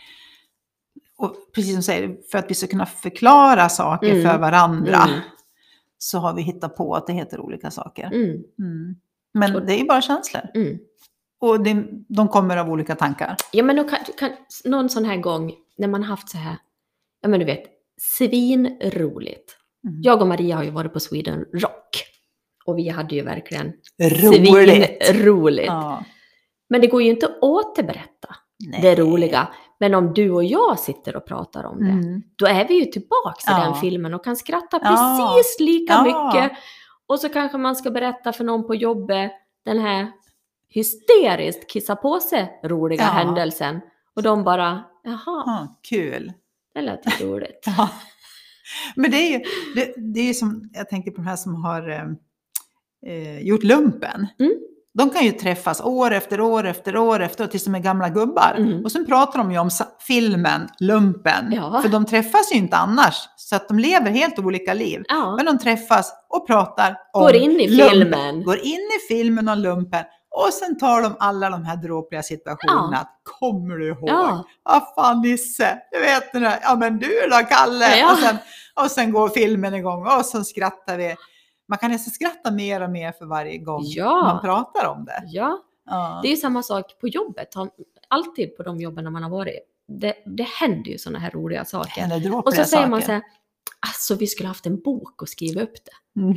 Och 1.17 1.37
precis 1.55 1.71
som 1.71 1.77
du 1.77 1.83
säger, 1.83 2.17
för 2.31 2.39
att 2.39 2.51
vi 2.51 2.55
ska 2.55 2.67
kunna 2.67 2.87
förklara 2.87 3.69
saker 3.69 4.11
Mm. 4.11 4.23
för 4.23 4.39
varandra 4.39 4.97
Mm. 5.09 5.21
så 5.99 6.19
har 6.19 6.35
vi 6.35 6.43
hittat 6.43 6.77
på 6.77 6.95
att 6.95 7.07
det 7.07 7.13
heter 7.13 7.41
olika 7.41 7.71
saker. 7.71 8.05
Mm. 8.07 8.43
Mm. 8.59 8.95
Men 9.35 9.67
det 9.67 9.81
är 9.81 9.85
bara 9.85 10.01
känslor. 10.01 10.43
Mm. 10.55 10.79
Och 11.41 11.61
det, 11.63 11.85
de 12.09 12.29
kommer 12.29 12.57
av 12.57 12.71
olika 12.71 12.95
tankar. 12.95 13.37
Ja 13.53 13.63
men 13.65 13.89
kan, 13.89 13.99
kan, 14.19 14.31
någon 14.65 14.89
sån 14.89 15.05
här 15.05 15.17
gång 15.17 15.53
när 15.79 15.89
man 15.89 16.03
haft 16.03 16.29
så 16.29 16.39
här, 16.39 16.57
ja 17.21 17.29
men 17.29 17.41
du 17.41 17.47
vet, 17.47 17.65
svinroligt. 18.01 19.57
Mm. 19.89 20.01
Jag 20.03 20.21
och 20.23 20.29
Maria 20.29 20.57
har 20.57 20.63
ju 20.65 20.71
varit 20.71 20.93
på 20.93 21.01
Sweden 21.01 21.45
Rock. 21.55 22.05
Och 22.65 22.79
vi 22.79 22.89
hade 22.89 23.15
ju 23.15 23.23
verkligen 23.23 23.73
Roligt! 24.03 25.05
svinroligt. 25.05 25.67
Ja. 25.67 26.05
Men 26.69 26.81
det 26.81 26.87
går 26.87 27.03
ju 27.03 27.11
inte 27.11 27.27
att 27.27 27.39
återberätta 27.43 28.37
Nej. 28.67 28.81
det 28.83 28.95
roliga. 28.95 29.49
Men 29.81 29.95
om 29.95 30.15
du 30.15 30.31
och 30.31 30.45
jag 30.45 30.79
sitter 30.79 31.17
och 31.17 31.27
pratar 31.27 31.65
om 31.65 31.79
det, 31.85 31.91
Mm. 31.91 32.23
då 32.37 32.47
är 32.47 32.69
vi 32.69 32.75
ju 32.75 32.85
tillbaks 32.85 33.45
i 33.45 33.51
Ja. 33.51 33.65
den 33.65 33.75
filmen 33.75 34.15
och 34.15 34.25
kan 34.25 34.37
skratta 34.37 34.81
Ja. 34.83 35.35
precis 35.37 35.61
lika 35.61 36.03
mycket. 36.03 36.53
Och 37.07 37.21
så 37.21 37.29
kanske 37.29 37.59
man 37.59 37.77
ska 37.77 37.91
berätta 37.91 38.33
för 38.33 38.45
någon 38.45 38.67
på 38.67 38.75
jobbet 38.75 39.33
den 39.65 39.79
här 39.79 40.13
hysteriskt 40.69 41.71
kissa 41.71 41.97
på 41.97 42.21
sig 42.21 42.61
roliga 42.65 43.03
händelsen. 43.05 43.81
Och 44.17 44.23
de 44.23 44.45
bara, 44.45 44.85
jaha, 45.05 45.19
Ja, 45.47 45.77
kul. 45.89 46.33
det 46.75 46.81
lät 46.83 47.21
roligt. 47.23 47.65
Men 48.97 49.11
det 49.11 49.17
är 49.17 49.33
ju 49.33 49.45
det, 49.75 49.95
det 50.15 50.21
är 50.21 50.35
som, 50.35 50.71
jag 50.73 50.89
tänker 50.89 51.11
på 51.11 51.17
de 51.17 51.27
här 51.27 51.37
som 51.37 51.55
har 51.55 51.91
eh, 51.91 52.05
eh, 53.07 53.41
gjort 53.41 53.63
lumpen. 53.63 54.27
Mm. 54.39 54.53
De 54.95 55.11
kan 55.11 55.25
ju 55.25 55.33
träffas 55.33 55.81
år 55.81 56.11
efter 56.11 56.41
år 56.41 56.67
efter 56.67 56.97
år 56.97 57.21
efter 57.21 57.47
tills 57.47 57.65
de 57.65 57.75
är 57.75 57.79
gamla 57.79 58.09
gubbar. 58.09 58.55
Mm. 58.59 58.85
Och 58.85 58.93
sen 58.93 59.07
pratar 59.07 59.39
de 59.39 59.53
ju 59.53 59.59
om 59.59 59.71
filmen 60.01 60.69
Lumpen. 60.81 61.53
Ja. 61.53 61.81
För 61.83 61.89
de 61.89 62.07
träffas 62.07 62.53
ju 62.53 62.57
inte 62.59 62.77
annars. 62.77 63.15
Så 63.37 63.57
att 63.57 63.69
de 63.69 63.79
lever 63.79 64.11
helt 64.11 64.39
olika 64.39 64.75
liv. 64.75 65.03
Ja, 65.09 65.37
Men 65.37 65.47
de 65.47 65.59
träffas 65.59 66.13
och 66.29 66.47
pratar 66.47 66.97
om 67.13 67.23
Går 67.23 67.35
in 67.35 67.51
i 67.51 67.69
lumpen. 67.69 67.91
filmen. 67.91 68.43
Går 68.43 68.59
in 68.59 68.89
i 68.97 69.09
filmen 69.09 69.49
om 69.49 69.59
lumpen. 69.59 70.05
Och 70.35 70.53
sen 70.53 70.79
tar 70.79 71.03
de 71.03 71.17
alla 71.19 71.51
de 71.51 71.65
här 71.65 71.77
dråpliga 71.77 72.23
situationerna. 72.23 72.91
Ja. 72.93 73.21
Kommer 73.23 73.77
du 73.77 73.89
ihåg? 73.89 74.09
ja, 74.09 74.45
Ja, 74.65 74.93
fan 74.97 75.21
Nisse, 75.23 75.79
du 75.93 76.01
vet 76.01 76.33
den 76.33 76.43
där, 76.43 76.59
ja 76.63 76.75
men 76.77 76.99
du 76.99 77.09
då 77.31 77.37
Kalle? 77.51 77.97
Ja. 77.99 78.13
Och, 78.13 78.19
sen, 78.19 78.37
och 78.85 78.91
sen 78.91 79.13
går 79.13 79.29
filmen 79.29 79.75
igång 79.75 80.07
och 80.07 80.27
så 80.27 80.45
skrattar 80.45 80.97
vi. 80.97 81.15
Man 81.69 81.79
kan 81.79 81.91
nästan 81.91 82.13
skratta 82.13 82.51
mer 82.51 82.83
och 82.83 82.91
mer 82.91 83.13
för 83.13 83.25
varje 83.27 83.59
gång 83.59 83.81
Ja. 83.85 84.23
man 84.23 84.41
pratar 84.41 84.87
om 84.89 85.05
det. 85.05 85.23
ja. 85.27 85.59
Ja. 85.87 86.19
Det 86.23 86.29
är 86.29 86.31
ju 86.31 86.37
samma 86.37 86.63
sak 86.63 86.99
på 87.01 87.09
jobbet. 87.09 87.49
Alltid 88.09 88.57
på 88.57 88.63
de 88.63 88.81
jobben 88.81 89.13
man 89.13 89.23
har 89.23 89.31
varit. 89.31 89.59
Det, 89.89 90.15
det 90.27 90.43
händer 90.61 90.91
ju 90.91 90.99
sådana 90.99 91.19
här 91.19 91.31
roliga 91.31 91.65
saker. 91.65 92.37
Och 92.47 92.55
så 92.55 92.65
säger 92.65 92.87
man 92.87 93.01
saker. 93.01 93.07
så 93.07 93.13
här, 93.13 93.23
alltså 93.87 94.15
vi 94.15 94.27
skulle 94.27 94.49
haft 94.49 94.67
en 94.67 94.81
bok 94.81 95.23
och 95.23 95.29
skriva 95.29 95.63
upp 95.63 95.75
det. 95.85 96.21
Mm. 96.21 96.35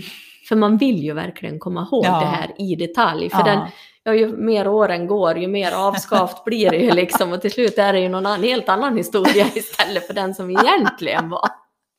För 0.49 0.55
man 0.55 0.77
vill 0.77 1.03
ju 1.03 1.13
verkligen 1.13 1.59
komma 1.59 1.81
ihåg 1.91 2.05
Ja. 2.05 2.19
det 2.19 2.25
här 2.25 2.61
i 2.61 2.75
detalj. 2.75 3.29
För 3.29 3.37
Ja. 3.39 3.43
den, 3.45 3.59
ja, 4.03 4.13
ju 4.13 4.37
mer 4.37 4.67
åren 4.67 5.07
går, 5.07 5.37
ju 5.37 5.47
mer 5.47 5.71
avskavt 5.71 6.45
blir 6.45 6.69
det 6.69 6.77
ju 6.77 6.91
liksom. 6.91 7.31
Och 7.31 7.41
till 7.41 7.51
slut 7.51 7.77
är 7.77 7.93
det 7.93 7.99
ju 7.99 8.09
någon 8.09 8.25
helt 8.43 8.69
annan 8.69 8.97
historia 8.97 9.45
istället 9.55 10.07
för 10.07 10.13
den 10.13 10.35
som 10.35 10.49
egentligen 10.49 11.29
var. 11.29 11.49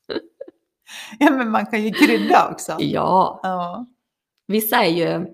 ja, 1.19 1.31
men 1.31 1.51
man 1.51 1.67
kan 1.67 1.83
ju 1.85 1.93
krydda 1.93 2.49
också. 2.53 2.77
Ja, 2.79 3.41
Ja. 3.43 3.87
vissa 4.47 4.85
är 4.85 4.91
ju 4.91 5.27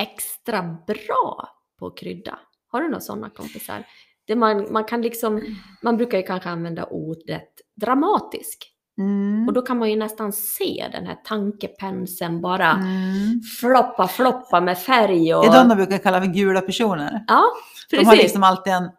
extra 0.00 0.62
bra 0.86 1.48
på 1.78 1.86
att 1.86 1.98
krydda. 1.98 2.38
Har 2.68 2.80
du 2.80 2.88
några 2.88 3.00
sådana 3.00 3.30
kompisar? 3.30 3.84
Det 4.26 4.36
man, 4.36 4.72
man 4.72 4.84
kan 4.84 5.02
liksom, 5.02 5.42
man 5.82 5.96
brukar 5.96 6.18
ju 6.18 6.24
kanske 6.24 6.48
använda 6.48 6.84
ordet 6.84 7.48
dramatisk. 7.80 8.72
Mm. 8.98 9.44
Och 9.48 9.52
då 9.54 9.62
kan 9.62 9.78
man 9.78 9.90
ju 9.90 9.96
nästan 9.96 10.32
se 10.32 10.88
den 10.92 11.06
här 11.06 11.14
tankepenseln 11.24 12.40
bara 12.40 12.70
Mm. 12.70 13.40
floppa, 13.60 14.08
floppa 14.08 14.60
med 14.60 14.78
färg 14.78 15.34
och... 15.34 15.42
Det 15.44 15.48
är 15.50 15.62
de 15.62 15.68
de 15.68 15.74
brukar 15.74 15.98
kalla 15.98 16.20
för 16.20 16.26
gula 16.28 16.60
personer. 16.60 17.24
Ja, 17.28 17.42
De 17.90 17.96
precis. 17.96 18.08
har 18.08 18.16
liksom 18.16 18.42
alltid 18.42 18.72
en... 18.72 18.90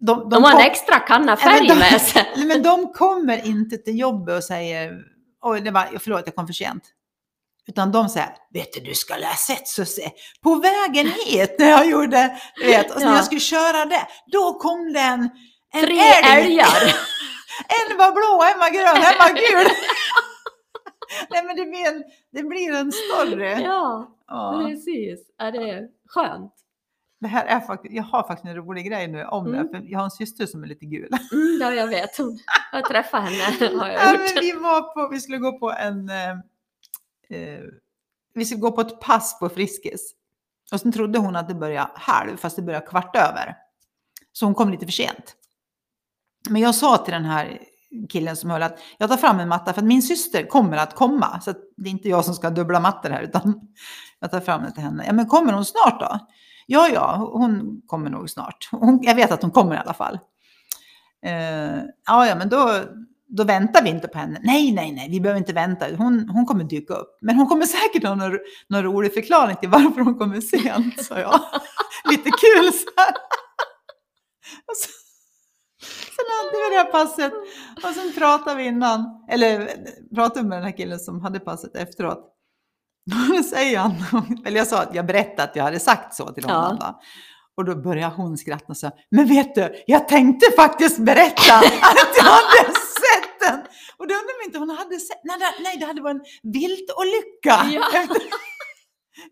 De, 0.00 0.28
De 0.30 0.44
har 0.44 0.50
kom- 0.52 0.60
en 0.60 0.66
extra 0.66 0.98
kanna 0.98 1.36
färg 1.36 1.58
men 1.58 1.68
de- 1.68 1.74
med 1.90 2.00
sig. 2.00 2.32
Men 2.46 2.62
de 2.62 2.92
kommer 2.92 3.46
inte 3.46 3.76
till 3.76 3.98
jobbet 3.98 4.36
och 4.36 4.44
säger 4.44 4.92
oj, 5.42 5.60
det 5.60 5.70
var, 5.70 5.88
förlåt, 6.00 6.22
jag 6.26 6.34
kom 6.34 6.46
för 6.46 6.54
sent. 6.54 6.82
Utan 7.68 7.92
de 7.92 8.08
säger, 8.08 8.28
vet 8.52 8.72
du, 8.72 8.80
du 8.80 8.94
skulle 8.94 9.26
ha 9.26 9.34
sett 9.34 9.68
så 9.68 9.84
se. 9.84 10.10
På 10.42 10.54
vägen 10.54 11.06
hit 11.26 11.56
när 11.58 11.68
jag 11.70 11.86
gjorde, 11.90 12.36
vet, 12.64 12.94
och 12.94 13.00
när 13.00 13.08
Ja. 13.08 13.14
jag 13.16 13.24
skulle 13.24 13.40
köra 13.40 13.84
det, 13.84 14.06
då 14.32 14.58
kom 14.58 14.92
det 14.92 15.00
en, 15.00 15.30
en 15.74 15.80
Tre 15.84 15.98
älg. 16.32 16.46
älgar. 16.46 16.66
En 17.76 17.96
var 17.98 18.12
blå, 18.12 18.42
en 18.52 18.58
var 18.58 18.70
grön, 18.70 18.96
en 18.96 19.18
var 19.18 19.34
gul. 19.34 19.70
Nej 21.30 21.44
men 21.44 21.56
det 21.56 21.64
blir 21.64 21.86
en, 21.88 22.04
det 22.32 22.42
blir 22.42 22.72
en 22.74 22.92
story. 22.92 23.62
Ja, 23.62 24.12
Ja. 24.28 24.64
precis. 24.68 25.20
Ja, 25.38 25.50
det 25.50 25.70
är 25.70 25.88
skönt. 26.08 26.52
Det 27.20 27.26
här 27.28 27.46
är 27.46 27.60
faktiskt, 27.60 27.94
jag 27.94 28.02
har 28.02 28.22
faktiskt 28.26 28.46
en 28.46 28.56
rolig 28.56 28.86
grej 28.86 29.08
nu 29.08 29.24
om 29.24 29.46
Mm. 29.46 29.66
det, 29.66 29.78
för 29.78 29.86
jag 29.90 29.98
har 29.98 30.04
en 30.04 30.10
syster 30.10 30.46
som 30.46 30.62
är 30.62 30.66
lite 30.66 30.86
gul. 30.86 31.08
Mm, 31.32 31.58
ja, 31.60 31.72
jag 31.72 31.86
vet. 31.86 32.18
Jag 32.18 32.26
har 32.72 32.82
träffat 32.82 33.22
henne. 33.24 33.76
Har 33.80 33.88
jag 33.88 34.00
Ja, 34.02 34.12
men 34.12 34.40
vi, 34.40 34.52
var 34.52 34.82
på, 34.94 35.08
vi 35.12 35.20
skulle 35.20 35.38
gå 35.38 35.58
på 35.58 35.72
en... 35.72 36.08
Eh, 36.08 36.30
eh, 37.30 37.60
vi 38.34 38.44
skulle 38.44 38.60
gå 38.60 38.72
på 38.72 38.80
ett 38.80 39.00
pass 39.00 39.38
på 39.38 39.48
Friskis. 39.48 40.12
Och 40.72 40.80
sen 40.80 40.92
trodde 40.92 41.18
hon 41.18 41.36
att 41.36 41.48
det 41.48 41.54
började 41.54 41.90
halv, 41.94 42.36
fast 42.36 42.56
det 42.56 42.62
började 42.62 42.86
kvart 42.86 43.16
över. 43.16 43.56
Så 44.32 44.44
hon 44.46 44.54
kom 44.54 44.70
lite 44.70 44.86
för 44.86 44.92
sent. 44.92 45.34
Men 46.50 46.62
jag 46.62 46.74
sa 46.74 46.96
till 46.96 47.14
den 47.14 47.24
här 47.24 47.58
killen 48.08 48.36
som 48.36 48.50
höll 48.50 48.62
att 48.62 48.78
jag 48.98 49.10
tar 49.10 49.16
fram 49.16 49.40
en 49.40 49.48
matta 49.48 49.72
för 49.72 49.80
att 49.80 49.86
min 49.86 50.02
syster 50.02 50.46
kommer 50.46 50.76
att 50.76 50.94
komma. 50.94 51.40
Så 51.40 51.50
att 51.50 51.58
det 51.76 51.88
är 51.88 51.90
inte 51.90 52.08
jag 52.08 52.24
som 52.24 52.34
ska 52.34 52.50
dubbla 52.50 52.80
mattor 52.80 53.10
här 53.10 53.22
utan 53.22 53.60
jag 54.20 54.30
tar 54.30 54.40
fram 54.40 54.62
det 54.62 54.70
till 54.70 54.82
henne. 54.82 55.04
Ja 55.06 55.12
men 55.12 55.26
kommer 55.26 55.52
hon 55.52 55.64
snart 55.64 56.00
då? 56.00 56.18
Ja, 56.66 56.88
ja, 56.88 57.30
hon 57.32 57.82
kommer 57.86 58.10
nog 58.10 58.30
snart. 58.30 58.68
Hon, 58.70 59.00
jag 59.02 59.14
vet 59.14 59.30
att 59.30 59.42
hon 59.42 59.50
kommer 59.50 59.74
i 59.74 59.78
alla 59.78 59.94
fall. 59.94 60.18
Uh, 61.26 61.82
ja, 62.06 62.26
ja, 62.26 62.34
men 62.34 62.48
då, 62.48 62.82
då 63.28 63.44
väntar 63.44 63.82
vi 63.82 63.90
inte 63.90 64.08
på 64.08 64.18
henne. 64.18 64.40
Nej, 64.42 64.72
nej, 64.72 64.92
nej, 64.92 65.08
vi 65.10 65.20
behöver 65.20 65.38
inte 65.38 65.52
vänta. 65.52 65.86
Hon, 65.98 66.28
hon 66.28 66.46
kommer 66.46 66.64
dyka 66.64 66.94
upp. 66.94 67.18
Men 67.20 67.36
hon 67.36 67.46
kommer 67.46 67.66
säkert 67.66 68.04
ha 68.08 68.14
någon, 68.14 68.38
någon 68.68 68.82
rolig 68.82 69.14
förklaring 69.14 69.56
till 69.56 69.68
varför 69.68 70.00
hon 70.00 70.18
kommer 70.18 70.40
sent, 70.40 71.04
sa 71.04 71.18
jag. 71.18 71.40
Lite 72.10 72.30
kul 72.30 72.72
så 72.72 72.90
här. 72.96 73.14
Alltså, 74.66 74.88
Sen 76.16 76.24
hade 76.36 76.50
vi 76.50 76.74
det 76.74 76.82
här 76.82 76.92
passet 76.92 77.32
och 77.84 77.94
sen 77.94 78.12
pratade 78.18 78.56
vi 78.56 78.64
innan, 78.64 79.24
eller 79.30 79.70
pratade 80.14 80.48
med 80.48 80.58
den 80.58 80.64
här 80.64 80.76
killen 80.76 80.98
som 80.98 81.20
hade 81.20 81.40
passet 81.40 81.76
efteråt. 81.76 82.32
Och 83.28 83.36
då 83.36 83.42
säger 83.42 83.78
han, 83.78 83.94
eller 84.46 84.58
jag 84.58 84.66
sa 84.66 84.82
att 84.82 84.94
jag 84.94 85.06
berättade 85.06 85.42
att 85.42 85.56
jag 85.56 85.64
hade 85.64 85.80
sagt 85.80 86.14
så 86.14 86.32
till 86.32 86.44
honom. 86.44 86.76
Ja. 86.80 87.00
Och 87.56 87.64
då 87.64 87.74
började 87.74 88.14
hon 88.14 88.36
skratta 88.36 88.64
och 88.68 88.76
sa, 88.76 88.90
men 89.10 89.26
vet 89.26 89.54
du, 89.54 89.82
jag 89.86 90.08
tänkte 90.08 90.46
faktiskt 90.56 90.98
berätta 90.98 91.54
att 91.82 92.16
jag 92.16 92.24
hade 92.24 92.72
sett 92.74 93.40
den. 93.40 93.60
Och 93.96 94.08
då 94.08 94.14
undrar 94.14 94.38
man 94.40 94.46
inte 94.46 94.58
om 94.58 94.68
hon 94.68 94.78
hade 94.78 94.98
sett, 94.98 95.20
nej, 95.24 95.36
nej, 95.40 95.52
nej 95.60 95.76
det 95.80 95.86
hade 95.86 96.02
varit 96.02 96.16
en 96.16 96.52
viltolycka. 96.52 97.56
Ja. 97.72 98.06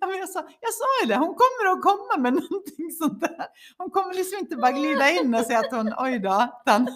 Ja, 0.01 0.07
men 0.07 0.18
jag, 0.18 0.29
sa, 0.29 0.38
jag 0.61 0.75
sa 0.75 0.85
ju 1.03 1.09
det, 1.09 1.16
hon 1.16 1.35
kommer 1.35 1.73
att 1.73 1.83
komma 1.83 2.23
med 2.23 2.33
någonting 2.42 2.90
sånt 2.99 3.20
där. 3.20 3.47
Hon 3.79 3.90
kommer 3.90 4.14
liksom 4.14 4.38
inte 4.38 4.57
bara 4.57 4.73
glida 4.73 5.11
in 5.11 5.35
och 5.35 5.40
säga 5.47 5.59
att 5.59 5.70
hon, 5.70 5.92
oj 5.99 6.18
då. 6.18 6.49
Utan... 6.66 6.88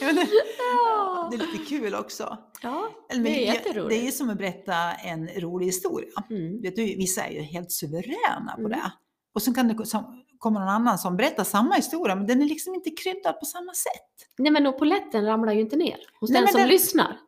Ja, 0.00 0.06
men 0.06 0.14
det, 0.16 0.28
Ja, 0.58 1.28
det 1.30 1.36
är 1.36 1.46
lite 1.52 1.64
kul 1.64 1.94
också. 1.94 2.38
ja 2.62 2.88
det 3.10 3.48
är 3.48 3.54
jätteroligt. 3.54 3.88
Det 3.90 3.96
är 4.02 4.04
ju 4.06 4.12
som 4.12 4.30
att 4.30 4.38
berätta 4.38 4.74
en 4.92 5.28
rolig 5.28 5.66
historia. 5.66 6.08
Mm. 6.30 6.62
Vet 6.62 6.76
du, 6.76 6.82
vissa 6.82 7.24
är 7.26 7.32
ju 7.32 7.40
helt 7.40 7.72
suveräna 7.72 8.52
på 8.54 8.60
Mm. 8.60 8.70
det. 8.70 8.92
Och 9.34 9.42
sen 9.42 9.54
kan 9.54 9.68
det 9.68 9.86
som, 9.86 10.22
någon 10.44 10.56
annan 10.56 10.98
som 10.98 11.16
berättar 11.16 11.44
samma 11.44 11.74
historia, 11.74 12.14
men 12.16 12.26
den 12.26 12.42
är 12.42 12.46
liksom 12.46 12.74
inte 12.74 12.90
kryddad 12.90 13.40
på 13.40 13.44
samma 13.46 13.72
sätt. 13.74 14.28
Nej, 14.38 14.52
men 14.52 14.66
och 14.66 14.78
polletten 14.78 15.24
ramlar 15.26 15.52
ju 15.52 15.60
inte 15.60 15.76
ner 15.76 15.98
hos 16.20 16.30
Nej, 16.30 16.40
den 16.40 16.48
som 16.52 16.60
den- 16.60 16.68
lyssnar. 16.68 17.18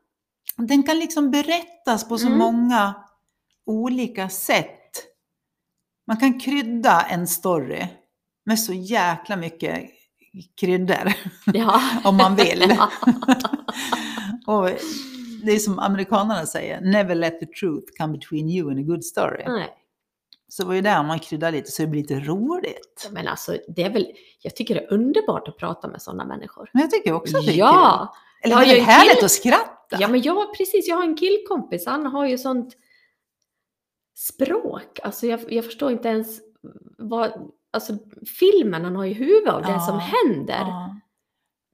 Den 0.58 0.82
kan 0.82 0.98
liksom 0.98 1.30
berättas 1.30 2.08
på 2.08 2.18
så 2.18 2.26
Mm. 2.26 2.38
många 2.38 2.94
olika 3.66 4.28
sätt. 4.28 5.04
Man 6.06 6.16
kan 6.16 6.40
krydda 6.40 7.00
en 7.10 7.26
story 7.26 7.86
med 8.46 8.60
så 8.60 8.72
jäkla 8.72 9.36
mycket 9.36 9.90
kryddor 10.60 11.12
Ja. 11.46 11.80
om 12.04 12.16
man 12.16 12.36
vill. 12.36 12.64
Ja. 12.78 12.90
Och 14.46 14.70
det 15.44 15.52
är 15.52 15.58
som 15.58 15.78
amerikanerna 15.78 16.46
säger, 16.46 16.80
never 16.80 17.14
let 17.14 17.40
the 17.40 17.46
truth 17.46 17.86
come 17.98 18.12
between 18.12 18.48
you 18.50 18.70
and 18.70 18.78
a 18.78 18.82
good 18.82 19.04
story. 19.04 19.44
Nej. 19.46 19.68
Så 20.48 20.62
det 20.62 20.66
var 20.68 20.74
ju 20.74 20.80
där 20.80 21.02
man 21.02 21.18
kryddar 21.18 21.52
lite 21.52 21.70
så 21.70 21.82
det 21.82 21.88
blir 21.88 22.00
lite 22.00 22.20
roligt. 22.20 23.08
Men 23.12 23.28
alltså, 23.28 23.56
det 23.76 23.82
är 23.82 23.90
väl, 23.92 24.06
jag 24.42 24.56
tycker 24.56 24.74
det 24.74 24.80
är 24.80 24.92
underbart 24.92 25.48
att 25.48 25.56
prata 25.56 25.88
med 25.88 26.02
sådana 26.02 26.24
människor. 26.24 26.70
Men 26.72 26.82
jag 26.82 26.90
tycker 26.90 27.12
också 27.12 27.38
att 27.38 27.44
det 27.46 27.50
är 27.50 27.52
kul. 27.52 27.58
Ja, 27.58 28.14
Eller 28.42 28.54
Ja, 28.56 28.64
det 28.64 28.78
är 28.80 28.82
härligt 28.84 29.16
kill- 29.16 29.24
att 29.24 29.30
skratta. 29.30 29.70
Ja, 29.90 30.08
men 30.08 30.22
jag 30.22 30.56
precis, 30.56 30.88
jag 30.88 30.96
har 30.96 31.04
en 31.04 31.16
killkompis, 31.16 31.86
han 31.86 32.06
har 32.06 32.26
ju 32.26 32.38
sånt 32.38 32.74
språk. 34.16 34.98
Alltså 35.02 35.26
jag, 35.26 35.52
jag 35.52 35.64
förstår 35.64 35.90
inte 35.92 36.08
ens 36.08 36.40
vad, 36.98 37.32
alltså 37.72 37.92
filmen 38.38 38.84
han 38.84 38.96
har 38.96 39.04
i 39.04 39.12
huvudet 39.12 39.54
av 39.54 39.62
det 39.62 39.68
Ja, 39.70 39.80
som 39.80 39.98
händer. 40.00 40.54
Ja. 40.58 40.94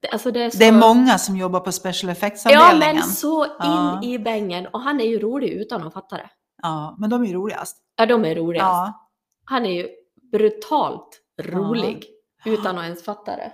Det- 0.02 0.08
Alltså 0.08 0.30
det 0.30 0.42
är, 0.42 0.50
så, 0.50 0.58
Det 0.58 0.64
är 0.64 0.72
många 0.72 1.18
som 1.18 1.36
jobbar 1.36 1.60
på 1.60 1.72
special 1.72 2.08
Ja, 2.08 2.12
effects-avdelningen. 2.12 2.94
men 2.96 3.02
så 3.04 3.44
in 3.44 3.50
Ja. 3.58 4.00
i 4.04 4.18
bängen. 4.18 4.66
Och 4.66 4.80
han 4.80 5.00
är 5.00 5.04
ju 5.04 5.18
rolig 5.18 5.48
utan 5.48 5.86
att 5.86 5.92
fatta 5.94 6.16
det. 6.16 6.30
Ja, 6.62 6.96
men 6.98 7.10
de 7.10 7.22
är 7.22 7.26
ju 7.26 7.32
roligast. 7.34 7.78
Ja, 7.96 8.06
de 8.06 8.24
är 8.24 8.34
roligast. 8.34 8.64
Ja. 8.66 9.08
Han 9.44 9.66
är 9.66 9.70
ju 9.70 9.88
brutalt 10.32 11.20
rolig 11.42 12.04
utan 12.44 12.78
att 12.78 12.84
ens 12.84 13.04
fatta 13.04 13.36
det. 13.36 13.52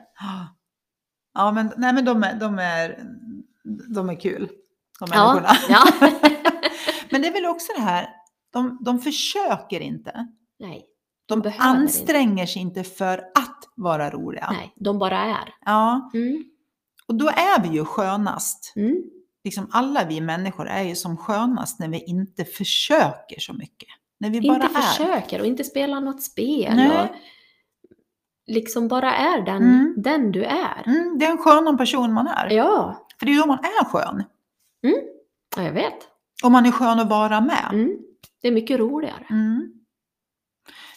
Ja, 1.34 1.52
men, 1.52 1.72
nej, 1.76 1.92
men 1.92 2.04
de, 2.04 2.24
är, 2.24 2.34
de, 2.40 2.58
är, 2.58 3.02
de 3.94 4.08
är 4.10 4.20
kul. 4.20 4.48
De 5.00 5.08
Ja, 5.12 5.34
människorna. 5.34 5.56
ja. 5.68 6.08
men 7.10 7.22
det 7.22 7.28
är 7.28 7.32
väl 7.32 7.46
också 7.46 7.72
det 7.76 7.82
här, 7.82 8.08
de, 8.52 8.78
de 8.84 8.98
försöker 9.00 9.80
inte. 9.80 10.26
Nej, 10.58 10.86
De 11.26 11.40
behöver 11.40 11.64
anstränger 11.64 12.46
sig 12.46 12.62
inte 12.62 12.84
för 12.84 13.18
att 13.18 13.58
vara 13.76 14.10
roliga. 14.10 14.48
nej, 14.52 14.72
de 14.76 14.98
bara 14.98 15.18
är. 15.18 15.54
Ja, 15.64 16.10
Mm, 16.14 16.44
och 17.06 17.14
då 17.14 17.28
är 17.28 17.62
vi 17.62 17.68
ju 17.68 17.84
skönast. 17.84 18.72
mm. 18.76 18.96
Liksom 19.44 19.68
alla 19.72 20.04
vi 20.04 20.20
människor 20.20 20.66
är 20.68 20.82
ju 20.82 20.94
som 20.94 21.16
skönast 21.16 21.78
när 21.80 21.88
vi 21.88 21.98
inte 22.06 22.44
försöker 22.44 23.40
så 23.40 23.52
mycket. 23.52 23.88
När 24.20 24.30
vi 24.30 24.36
Inte 24.36 24.48
bara 24.48 24.62
är. 24.62 24.82
försöker 24.82 25.40
och 25.40 25.46
inte 25.46 25.64
spelar 25.64 26.00
något 26.00 26.22
spel. 26.22 26.76
Nej. 26.76 27.00
Och 27.02 27.08
liksom 28.46 28.88
bara 28.88 29.14
är 29.14 29.42
den, 29.42 29.62
Mm. 29.62 29.94
den 29.96 30.32
du 30.32 30.44
är. 30.44 30.82
Mm, 30.86 31.18
det 31.18 31.24
är 31.26 31.30
en 31.30 31.38
skön 31.38 31.76
person 31.78 32.12
man 32.12 32.26
är. 32.26 32.50
Ja. 32.50 33.06
För 33.20 33.26
det 33.26 33.32
är 33.32 33.34
ju 33.34 33.40
då 33.40 33.46
man 33.46 33.58
är 33.58 33.84
skön. 33.84 34.24
ja, 35.56 35.62
jag 35.62 35.72
vet. 35.72 35.94
Och 36.44 36.50
man 36.52 36.66
är 36.66 36.70
skön 36.70 36.98
att 37.00 37.08
vara 37.10 37.40
med. 37.40 37.68
Mm. 37.72 37.98
Det 38.42 38.48
är 38.48 38.52
mycket 38.52 38.78
roligare. 38.78 39.26
Mm. 39.30 39.72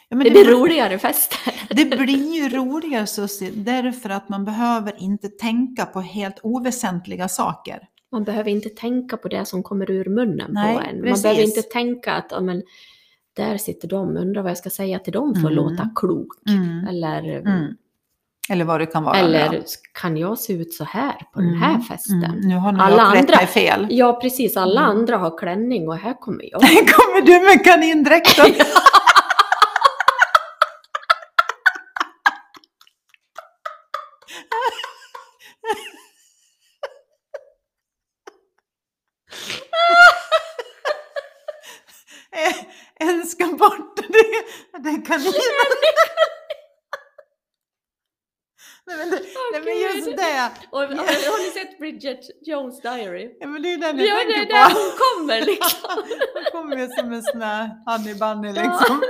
Ja, 0.10 0.16
men 0.18 0.24
Det 0.24 0.32
blir 0.32 0.46
roligare 0.46 1.00
fester. 1.00 1.54
Det 1.70 1.86
blir 1.86 2.36
ju 2.36 2.50
roligare 2.50 3.08
Susie, 3.08 3.52
därför 3.56 4.10
att 4.10 4.30
man 4.30 4.46
behöver 4.46 4.94
inte 5.02 5.30
tänka 5.30 5.86
på 5.86 6.02
helt 6.02 6.40
oväsentliga 6.44 7.28
saker. 7.28 7.88
Man 8.12 8.24
behöver 8.24 8.52
inte 8.52 8.70
tänka 8.70 9.18
på 9.18 9.28
det 9.28 9.46
som 9.46 9.64
kommer 9.64 9.92
ur 9.92 10.06
munnen 10.10 10.52
Nej, 10.54 10.76
på 10.78 10.82
en. 10.84 10.96
Man 10.96 11.04
precis. 11.08 11.24
behöver 11.24 11.42
inte 11.44 11.62
tänka 11.62 12.14
att 12.14 12.28
ja, 12.32 12.40
men, 12.42 12.64
där 13.36 13.58
sitter 13.58 13.88
de, 13.88 14.18
undrar 14.18 14.42
vad 14.42 14.50
jag 14.52 14.58
ska 14.58 14.70
säga 14.70 15.00
till 15.00 15.14
dem 15.14 15.34
för 15.36 15.40
att 15.48 15.52
Mm. 15.52 15.56
låta 15.56 15.90
klok. 15.96 16.28
Mm. 16.50 16.88
Eller, 16.88 17.24
Mm. 17.40 17.76
Eller 18.50 18.66
vad 18.66 18.80
det 18.80 18.86
kan 18.86 19.04
vara. 19.04 19.18
eller 19.18 19.54
ja. 19.54 19.62
kan 19.94 20.18
jag 20.18 20.40
se 20.40 20.54
ut 20.54 20.74
så 20.74 20.84
här 20.84 21.16
på 21.34 21.40
den 21.40 21.50
Mm. 21.50 21.62
här 21.62 21.80
festen? 21.80 22.24
Mm. 22.24 22.40
Nu 22.40 22.56
har 22.56 22.72
nog 22.72 22.82
Alla 22.82 22.98
jag 22.98 23.18
andra- 23.18 23.36
mig 23.38 23.48
fel. 23.48 23.88
Ja, 23.90 24.20
precis. 24.22 24.58
Alla 24.58 24.82
Mm. 24.82 24.98
andra 24.98 25.18
har 25.18 25.38
klänning 25.38 25.88
och 25.88 25.96
här 25.98 26.14
kommer 26.20 26.44
jag. 26.52 26.62
Kommer 26.96 27.22
du 27.22 27.40
med 27.40 27.64
kanindräkten? 27.66 28.46
En 43.00 43.26
ska 43.28 43.46
bort, 43.48 43.96
det, 43.98 44.24
det 44.84 44.90
är 44.90 45.06
kaninen. 45.06 45.34
Nej 48.86 48.98
men, 48.98 49.10
det, 49.10 49.18
nej 49.54 49.62
men 49.66 49.78
just 49.80 50.18
det, 50.18 50.52
Och, 50.72 50.80
har, 50.80 50.88
har 51.32 51.46
ni 51.46 51.52
sett 51.52 51.80
Bridget 51.80 52.20
Jones 52.48 52.82
Diary? 52.82 53.38
ja, 53.40 53.48
men 53.48 53.62
det 53.62 53.74
är 53.74 53.78
den 53.78 53.98
jag 54.00 54.08
Ja, 54.08 54.16
det 54.28 54.34
tänker 54.34 54.54
där 54.54 54.70
på. 54.70 54.76
hon 54.80 54.92
kommer 55.28 55.46
liksom. 55.52 56.04
Hon 56.34 56.62
kommer 56.62 56.78
ju 56.78 56.88
som 56.90 57.14
en 57.14 57.24
sån 57.24 57.42
här 57.42 57.70
honey 57.86 58.14
bunny 58.16 58.48
liksom. 58.54 59.02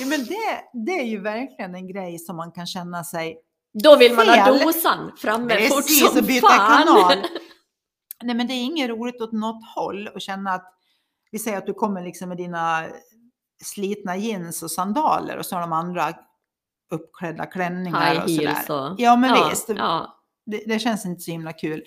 Ja, 0.00 0.06
men 0.06 0.24
det, 0.24 0.60
det 0.86 0.92
är 1.00 1.04
ju 1.04 1.20
verkligen 1.20 1.74
en 1.74 1.88
grej 1.88 2.18
som 2.18 2.36
man 2.36 2.52
kan 2.52 2.66
känna 2.66 3.04
sig 3.04 3.38
Då 3.82 3.96
vill 3.96 4.14
man 4.14 4.28
ha 4.28 4.44
Fel. 4.44 4.58
dosan 4.58 5.12
framme 5.16 5.68
fort 5.68 5.76
Precis, 5.76 6.08
som 6.08 6.18
och 6.18 6.24
byta 6.24 6.48
fan. 6.48 6.86
kanal. 6.86 7.18
Nej, 8.22 8.34
men 8.36 8.46
det 8.46 8.52
är 8.54 8.62
inget 8.64 8.90
roligt 8.90 9.20
åt 9.20 9.32
något 9.32 9.64
håll 9.74 10.08
att 10.14 10.22
känna 10.22 10.50
att, 10.52 10.74
vi 11.30 11.38
säger 11.38 11.58
att 11.58 11.66
du 11.66 11.74
kommer 11.74 12.02
liksom 12.04 12.28
med 12.28 12.38
dina 12.38 12.86
slitna 13.64 14.16
jeans 14.16 14.62
och 14.62 14.70
sandaler 14.70 15.36
och 15.36 15.46
så 15.46 15.54
har 15.56 15.60
de 15.60 15.72
andra 15.72 16.14
uppklädda 16.90 17.46
klänningar 17.46 18.14
High 18.14 18.22
och 18.24 18.30
sådär. 18.30 18.90
och... 18.92 18.94
Ja, 19.00 19.16
men 19.16 19.48
visst. 19.50 19.68
Ja. 19.76 20.14
Det, 20.46 20.62
det 20.66 20.78
känns 20.78 21.06
inte 21.06 21.20
så 21.20 21.30
himla 21.30 21.52
kul. 21.52 21.82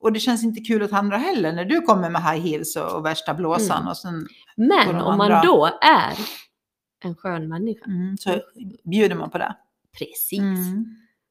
Och 0.00 0.12
det 0.12 0.20
känns 0.20 0.44
inte 0.44 0.60
kul 0.60 0.82
åt 0.82 0.92
andra 0.92 1.16
heller 1.16 1.52
när 1.52 1.64
du 1.64 1.80
kommer 1.80 2.10
med 2.10 2.22
high 2.22 2.46
heels 2.46 2.76
och, 2.76 2.92
och 2.96 3.04
värsta 3.04 3.34
blåsan 3.34 3.76
Mm. 3.76 3.88
och 3.88 3.96
sen 3.96 4.26
Men 4.56 4.96
om 4.96 5.18
man 5.18 5.46
då 5.46 5.66
är 5.82 6.12
en 7.04 7.14
skön 7.16 7.48
människa, 7.48 7.84
mm, 7.86 8.16
så 8.16 8.40
bjuder 8.90 9.16
man 9.16 9.30
på 9.30 9.38
det. 9.38 9.56
precis, 9.98 10.38
Mm. 10.40 10.84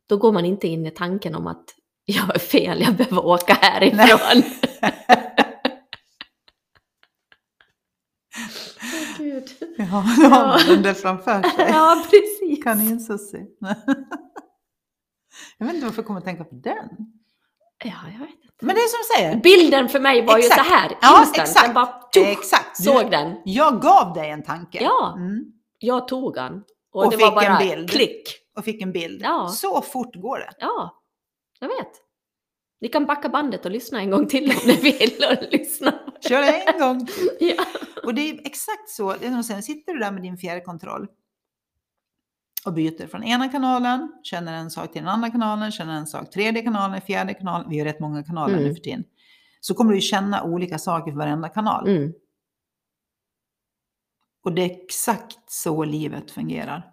då 0.10 0.18
går 0.18 0.32
man 0.32 0.46
inte 0.46 0.68
in 0.68 0.86
i 0.86 0.92
tanken 0.92 1.36
om 1.36 1.48
att 1.48 1.64
jag 2.06 2.36
är 2.36 2.40
fel, 2.40 2.82
jag 2.82 2.96
behöver 2.96 3.26
åka 3.26 3.54
härifrån. 3.62 4.44
Gud. 9.24 9.50
Ja, 9.78 9.86
då 10.22 10.28
har 10.28 10.48
man 10.48 10.60
den 10.68 10.84
där 10.84 10.94
framför 10.94 11.42
sig. 11.42 11.52
Ja, 11.74 12.04
precis. 12.10 12.64
Kaninsussi. 12.64 13.38
Jag 15.58 15.66
vet 15.66 15.76
inte 15.76 15.86
varför 15.86 16.00
jag 16.02 16.08
kommer 16.08 16.20
att 16.20 16.26
tänka 16.26 16.44
på 16.44 16.56
den. 16.56 16.90
Ja, 17.86 17.94
jag 18.12 18.20
vet 18.20 18.30
inte. 18.30 18.66
Men 18.66 18.76
det 18.76 18.82
är 18.82 18.88
som 18.88 19.00
du 19.00 19.16
säger. 19.24 19.36
Bilden 19.42 19.90
för 19.90 20.00
mig 20.00 20.26
var 20.26 20.38
Exakt. 20.38 20.60
ju 20.60 20.64
så 20.64 20.70
här, 20.76 20.98
Ja, 21.02 21.20
instant. 21.20 21.38
exakt. 21.48 21.66
Den 21.66 21.74
bara 21.74 22.02
tjoff, 22.14 22.28
Exakt. 22.28 22.78
Du, 22.78 22.84
såg 22.84 23.12
den. 23.12 23.36
Jag 23.46 23.82
gav 23.82 24.14
dig 24.14 24.30
en 24.30 24.44
tanke. 24.44 24.84
Ja. 24.84 25.14
Mm. 25.18 25.44
Jag 25.80 26.08
tog 26.08 26.34
den. 26.34 26.54
Och, 26.94 27.04
Och 27.06 27.12
det 27.12 27.18
fick 27.18 27.26
var 27.26 27.36
bara 27.36 27.46
en 27.60 27.68
bild. 27.70 27.90
klick. 27.90 28.24
Och 28.58 28.66
fick 28.66 28.82
en 28.82 28.92
bild. 28.92 29.22
Ja. 29.24 29.48
Så 29.50 29.82
fort 29.82 30.16
går 30.16 30.40
det. 30.40 30.50
Ja, 30.60 30.94
jag 31.60 31.68
vet. 31.68 31.92
Ni 32.84 32.90
kan 32.90 33.06
backa 33.06 33.30
bandet 33.30 33.66
och 33.66 33.72
lyssna 33.72 34.00
en 34.02 34.10
gång 34.12 34.28
till 34.28 34.52
om 34.52 34.58
ni 34.68 34.76
vill. 34.76 35.24
Och 35.32 35.52
lyssna. 35.52 35.94
Kör 36.30 36.42
en 36.44 36.80
gång. 36.80 37.08
Ja. 37.40 37.66
Och 38.04 38.14
det 38.14 38.30
är 38.30 38.40
exakt 38.46 38.90
så. 38.90 39.16
Sen 39.44 39.64
sitter 39.64 39.94
du 39.94 40.00
där 40.00 40.12
med 40.12 40.22
din 40.22 40.38
fjärrkontroll 40.38 41.08
och 42.66 42.74
byter 42.74 43.08
från 43.08 43.24
ena 43.24 43.50
kanalen, 43.50 44.12
känner 44.24 44.54
en 44.54 44.72
sak 44.72 44.92
till 44.92 45.02
den 45.02 45.10
andra 45.10 45.30
kanalen, 45.30 45.72
känner 45.72 45.94
en 45.94 46.08
sak 46.08 46.30
tredje 46.30 46.62
kanalen, 46.62 47.02
fjärde 47.02 47.34
kanalen. 47.34 47.70
Vi 47.70 47.80
har 47.80 47.86
rätt 47.86 48.00
många 48.00 48.24
kanaler 48.24 48.54
Mm. 48.54 48.68
nu 48.68 48.76
för 48.76 48.82
tiden. 48.82 49.04
Så 49.60 49.74
kommer 49.74 49.94
du 49.94 50.02
känna 50.02 50.44
olika 50.44 50.78
saker 50.80 51.12
för 51.12 51.18
varenda 51.18 51.50
kanal. 51.50 51.88
Mm. 51.88 52.14
Och 54.44 54.54
det 54.54 54.62
är 54.62 54.84
exakt 54.84 55.52
så 55.52 55.84
livet 55.84 56.32
fungerar. 56.32 56.93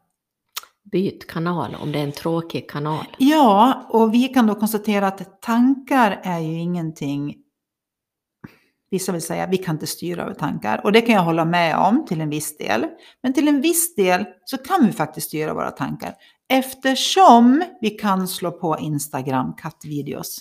Byt 0.93 1.27
kanal 1.27 1.77
om 1.83 1.93
det 1.93 1.99
är 1.99 2.05
en 2.05 2.13
tråkig 2.13 2.71
kanal. 2.71 3.05
Ja, 3.19 3.87
och 3.89 4.15
vi 4.15 4.29
kan 4.29 4.47
då 4.47 4.55
konstatera 4.55 5.07
att 5.07 5.43
tankar 5.43 6.21
är 6.23 6.39
ju 6.39 6.59
ingenting 6.59 7.37
Vissa 8.91 9.13
vill 9.13 9.23
säga 9.23 9.47
vi 9.47 9.57
kan 9.57 9.75
inte 9.75 9.87
styra 9.87 10.23
över 10.23 10.35
tankar 10.35 10.81
och 10.85 10.93
det 10.93 11.01
kan 11.01 11.15
jag 11.15 11.23
hålla 11.23 11.45
med 11.45 11.77
om 11.77 12.07
till 12.07 12.21
en 12.21 12.31
viss 12.31 12.57
del. 12.57 12.87
Men 13.23 13.33
till 13.33 13.49
en 13.49 13.61
viss 13.61 13.95
del 13.95 14.25
så 14.45 14.59
kan 14.59 14.87
vi 14.87 14.93
faktiskt 14.93 15.27
styra 15.27 15.55
våra 15.55 15.71
tankar 15.71 16.15
eftersom 16.49 17.65
vi 17.81 17.91
kan 17.91 18.29
slå 18.29 18.51
på 18.51 18.77
Instagram 18.81 19.55
kattvideos. 19.57 20.39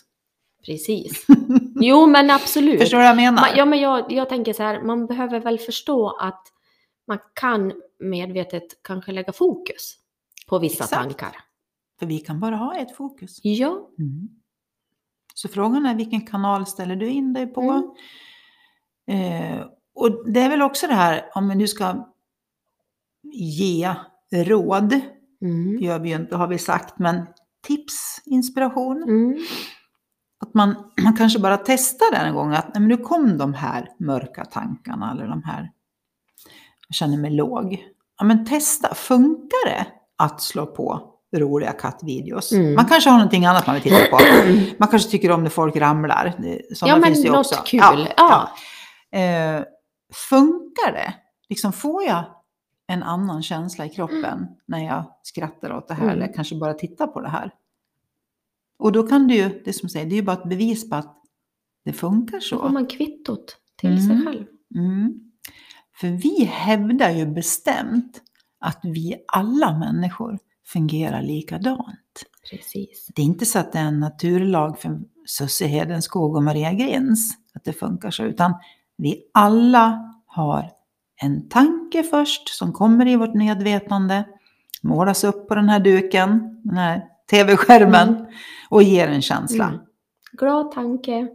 Precis. 0.66 1.26
Jo, 1.82 2.08
men 2.08 2.32
absolut. 2.32 2.80
Förstår 2.80 2.98
du 2.98 3.02
vad 3.02 3.10
jag 3.10 3.16
menar? 3.16 3.42
Man, 3.42 3.50
ja, 3.56 3.66
men 3.66 3.80
jag, 3.80 4.12
jag 4.12 4.30
tänker 4.30 4.54
så 4.54 4.64
här, 4.64 4.82
man 4.82 5.08
behöver 5.08 5.40
väl 5.40 5.60
förstå 5.60 6.10
att 6.10 6.44
man 7.08 7.18
kan 7.34 7.74
medvetet 8.00 8.64
kanske 8.84 9.12
lägga 9.12 9.34
fokus 9.34 9.96
på 10.50 10.60
vissa 10.60 10.84
Exakt. 10.84 11.04
tankar. 11.04 11.38
För 12.00 12.06
vi 12.06 12.20
kan 12.20 12.40
bara 12.40 12.56
ha 12.56 12.76
ett 12.76 12.96
fokus. 12.96 13.40
Ja, 13.44 13.90
Mm. 14.00 14.30
Så 15.34 15.48
frågan 15.48 15.86
är 15.86 15.96
vilken 15.96 16.22
kanal 16.22 16.66
ställer 16.66 16.96
du 16.96 17.08
in 17.08 17.34
dig 17.34 17.48
på? 17.48 17.92
Mm. 19.08 19.58
Eh, 19.58 19.66
och 19.96 20.32
det 20.32 20.40
är 20.40 20.50
väl 20.50 20.62
också 20.62 20.88
det 20.88 20.94
här, 20.94 21.26
om 21.34 21.50
vi 21.50 21.56
nu 21.56 21.68
ska 21.68 22.08
ge 23.34 23.96
råd, 24.32 25.00
mm. 25.42 25.80
gör 25.80 26.00
vi 26.00 26.10
ju 26.10 26.16
inte 26.16 26.36
har 26.36 26.48
vi 26.48 26.58
sagt, 26.58 27.00
men 27.00 27.26
tips, 27.68 28.22
inspiration. 28.26 29.04
Mm. 29.04 29.38
Att 30.40 30.54
man, 30.54 30.92
man 31.04 31.16
kanske 31.16 31.40
bara 31.40 31.58
testar 31.58 32.12
den 32.12 32.26
en 32.28 32.36
gång, 32.36 32.54
att 32.54 32.74
nej, 32.74 32.82
men 32.82 32.88
nu 32.88 32.98
kom 32.98 33.38
de 33.38 33.54
här 33.54 33.90
mörka 34.00 34.46
tankarna 34.46 35.12
eller 35.12 35.28
de 35.28 35.44
här, 35.44 35.72
jag 36.88 36.96
känner 36.96 37.18
mig 37.18 37.32
låg. 37.32 37.86
Ja 38.18 38.26
men 38.26 38.46
testa, 38.46 38.96
funkar 38.96 39.70
det 39.70 39.99
att 40.20 40.42
slå 40.42 40.66
på 40.66 41.02
roliga 41.36 41.72
kattvideos? 41.72 42.52
Mm. 42.52 42.74
Man 42.74 42.86
kanske 42.86 43.10
har 43.10 43.18
någonting 43.18 43.46
annat 43.46 43.68
man 43.68 43.74
vill 43.76 43.84
titta 43.84 44.06
på. 44.12 44.20
Man 44.80 44.88
kanske 44.90 45.10
tycker 45.12 45.32
om 45.32 45.44
när 45.44 45.50
folk 45.50 45.76
ramlar. 45.76 46.34
Sådana 46.74 46.94
Ja, 46.96 47.00
men 47.00 47.04
finns 47.04 47.24
det 47.24 47.32
något 47.32 47.38
också. 47.52 47.62
kul. 47.66 47.80
Ja, 47.80 48.08
Ja. 48.18 48.50
ja. 49.12 49.20
Eh, 49.20 49.64
funkar 50.30 50.92
det? 50.94 51.14
Liksom 51.50 51.74
får 51.74 52.04
jag 52.04 52.24
en 52.88 53.04
annan 53.04 53.44
känsla 53.44 53.86
i 53.86 53.90
kroppen 53.90 54.48
när 54.68 54.86
jag 54.86 55.04
skrattar 55.24 55.74
åt 55.78 55.88
det 55.88 55.94
här 55.94 56.04
Mm. 56.04 56.16
eller 56.16 56.34
kanske 56.34 56.56
bara 56.56 56.74
tittar 56.74 57.08
på 57.08 57.22
det 57.22 57.30
här? 57.30 57.52
Och 58.80 58.92
då 58.92 59.08
kan 59.08 59.28
du 59.28 59.36
ju, 59.36 59.62
det 59.66 59.74
som 59.74 59.90
säger, 59.90 60.06
det 60.06 60.14
är 60.16 60.18
ju 60.18 60.24
bara 60.24 60.38
ett 60.38 60.50
bevis 60.50 60.90
på 60.90 60.96
att 60.96 61.16
det 61.86 61.94
funkar 61.94 62.38
Då 62.52 62.58
får 62.58 62.68
så. 62.68 62.74
man 62.74 62.86
kvittot 62.88 63.58
till 63.82 63.98
sig 64.08 64.12
Mm. 64.16 64.26
själv. 64.26 64.46
Mm. 64.76 65.14
För 66.00 66.08
vi 66.08 66.44
hävdar 66.46 67.10
ju 67.10 67.26
bestämt 67.26 68.22
att 68.60 68.80
vi 68.84 69.16
alla 69.28 69.78
människor 69.78 70.38
fungerar 70.68 71.22
likadant. 71.22 72.24
Precis. 72.52 73.08
Det 73.16 73.22
är 73.22 73.26
inte 73.26 73.46
så 73.46 73.60
att 73.60 73.72
det 73.74 73.80
är 73.80 73.84
en 73.86 74.00
naturlag 74.00 74.80
för 74.80 75.00
Susie 75.26 75.68
Hedenskog 75.68 76.36
och 76.36 76.44
Maria 76.44 76.74
Grins 76.74 77.34
att 77.54 77.64
det 77.64 77.74
funkar 77.74 78.12
så, 78.12 78.24
utan 78.24 78.54
vi 78.98 79.24
alla 79.34 80.14
har 80.26 80.72
en 81.22 81.50
tanke 81.50 82.04
först 82.04 82.50
som 82.50 82.74
kommer 82.74 83.08
i 83.08 83.16
vårt 83.16 83.34
medvetande, 83.34 84.24
målas 84.82 85.24
upp 85.24 85.48
på 85.48 85.56
den 85.56 85.70
här 85.70 85.80
duken, 85.80 86.62
den 86.64 86.78
här 86.78 87.06
tv-skärmen 87.32 88.10
Mm. 88.10 88.26
och 88.70 88.84
ger 88.84 89.08
en 89.08 89.22
känsla. 89.22 89.66
Mm. 89.68 89.80
Glad 90.32 90.72
tanke, 90.72 91.28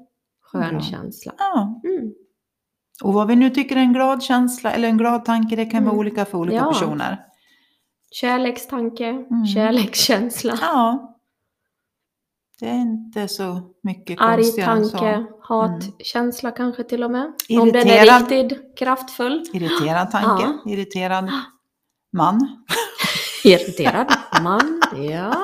skön 0.43 0.71
Bra. 0.71 0.81
känsla. 0.81 1.33
Ja. 1.39 1.81
Mm. 1.85 2.13
Och 3.05 3.13
vad 3.15 3.27
vi 3.27 3.37
nu 3.37 3.51
tycker 3.51 3.77
är 3.77 3.81
en 3.81 3.93
glad 3.93 4.23
känsla 4.23 4.71
eller 4.73 4.89
en 4.89 4.99
glad 4.99 5.25
tanke, 5.25 5.57
det 5.57 5.65
kan 5.67 5.85
vara 5.85 5.93
Mm. 5.93 5.99
olika 6.01 6.25
för 6.25 6.39
olika 6.39 6.57
Ja. 6.57 6.73
personer. 6.73 7.19
Kärlekstanke, 8.11 9.09
Mm. 9.09 9.47
kärlekskänsla. 9.47 10.59
Ja. 10.61 11.11
Det 12.61 12.69
är 12.69 12.75
inte 12.75 13.29
så 13.29 13.61
mycket 13.83 14.21
Arg 14.21 14.37
konstigare 14.43 14.85
så. 14.85 14.99
tanke, 14.99 15.25
hatkänsla 15.43 16.51
kanske 16.51 16.85
till 16.85 17.05
och 17.05 17.11
med. 17.11 17.25
Om 17.61 17.73
den 17.73 17.87
Irriterad. 17.89 18.33
är 18.33 18.43
riktigt 18.43 18.79
kraftfull. 18.79 19.45
Irriterad 19.53 20.11
tanke, 20.11 20.43
Ja. 20.65 20.73
irriterad 20.73 21.31
man. 22.13 22.49
Irriterad 23.45 24.13
man, 24.43 24.83
ja. 25.11 25.35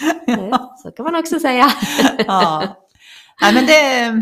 Det- 0.26 0.58
Så 0.82 0.90
kan 0.90 1.04
man 1.04 1.16
också 1.16 1.38
säga. 1.40 1.72
Ja. 2.26 2.62
Nej, 3.40 3.54
men 3.54 3.66
det, 3.66 4.12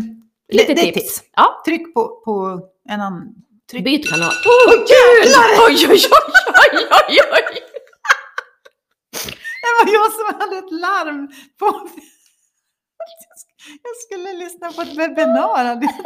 Lite 0.51 0.73
det 0.73 0.81
tips. 0.81 0.93
tips. 0.93 1.21
Ja. 1.35 1.61
Tryck 1.65 1.93
på, 1.93 2.21
på 2.25 2.59
en 2.89 3.01
annan... 3.01 3.27
Tryck. 3.71 3.83
Byt 3.83 4.09
kanal. 4.09 4.31
Åh 4.45 4.73
gud! 4.75 5.35
Oj, 5.67 5.87
oj, 5.89 5.89
oj, 5.89 6.07
oj, 6.63 6.87
oj, 7.09 7.19
oj. 7.31 7.57
Det 9.61 9.71
var 9.85 9.93
jag 9.93 10.11
som 10.11 10.39
hade 10.39 10.57
ett 10.57 10.71
larm 10.71 11.27
på... 11.59 11.89
Jag 13.83 13.95
skulle 14.05 14.33
lyssna 14.33 14.71
på 14.71 14.81
ett 14.81 14.97
webbinar. 14.97 15.57
hade 15.65 15.69
jag 15.69 15.79
tänkt. 15.81 16.01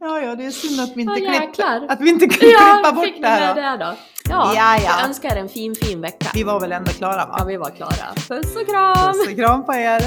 Ja, 0.00 0.20
ja, 0.20 0.34
det 0.34 0.44
är 0.44 0.50
synd 0.50 0.80
att 0.80 0.96
vi 0.96 1.00
inte, 1.02 1.14
klipper, 1.14 1.32
jäklar. 1.34 1.86
att 1.88 2.00
vi 2.00 2.08
inte 2.08 2.26
kunde 2.26 2.54
klippa 2.56 2.92
bort 2.92 3.06
det 3.20 3.28
här. 3.28 3.54
Då. 3.54 3.60
det 3.60 3.84
då? 3.84 3.96
Ja, 4.30 4.52
Ja, 4.54 4.76
ja. 4.76 4.80
jag 4.82 5.04
önskar 5.08 5.36
er 5.36 5.40
en 5.40 5.48
fin, 5.48 5.74
fin 5.74 6.00
vecka. 6.00 6.26
Vi 6.34 6.42
var 6.42 6.60
väl 6.60 6.72
ändå 6.72 6.92
klara 6.92 7.26
va? 7.26 7.36
Ja, 7.38 7.44
vi 7.44 7.56
var 7.56 7.70
klara. 7.70 8.14
Puss 8.28 8.56
och 8.56 8.66
kram! 8.68 9.12
Puss 9.12 9.28
och 9.28 9.36
kram 9.36 9.64
på 9.66 9.74
er. 9.74 10.02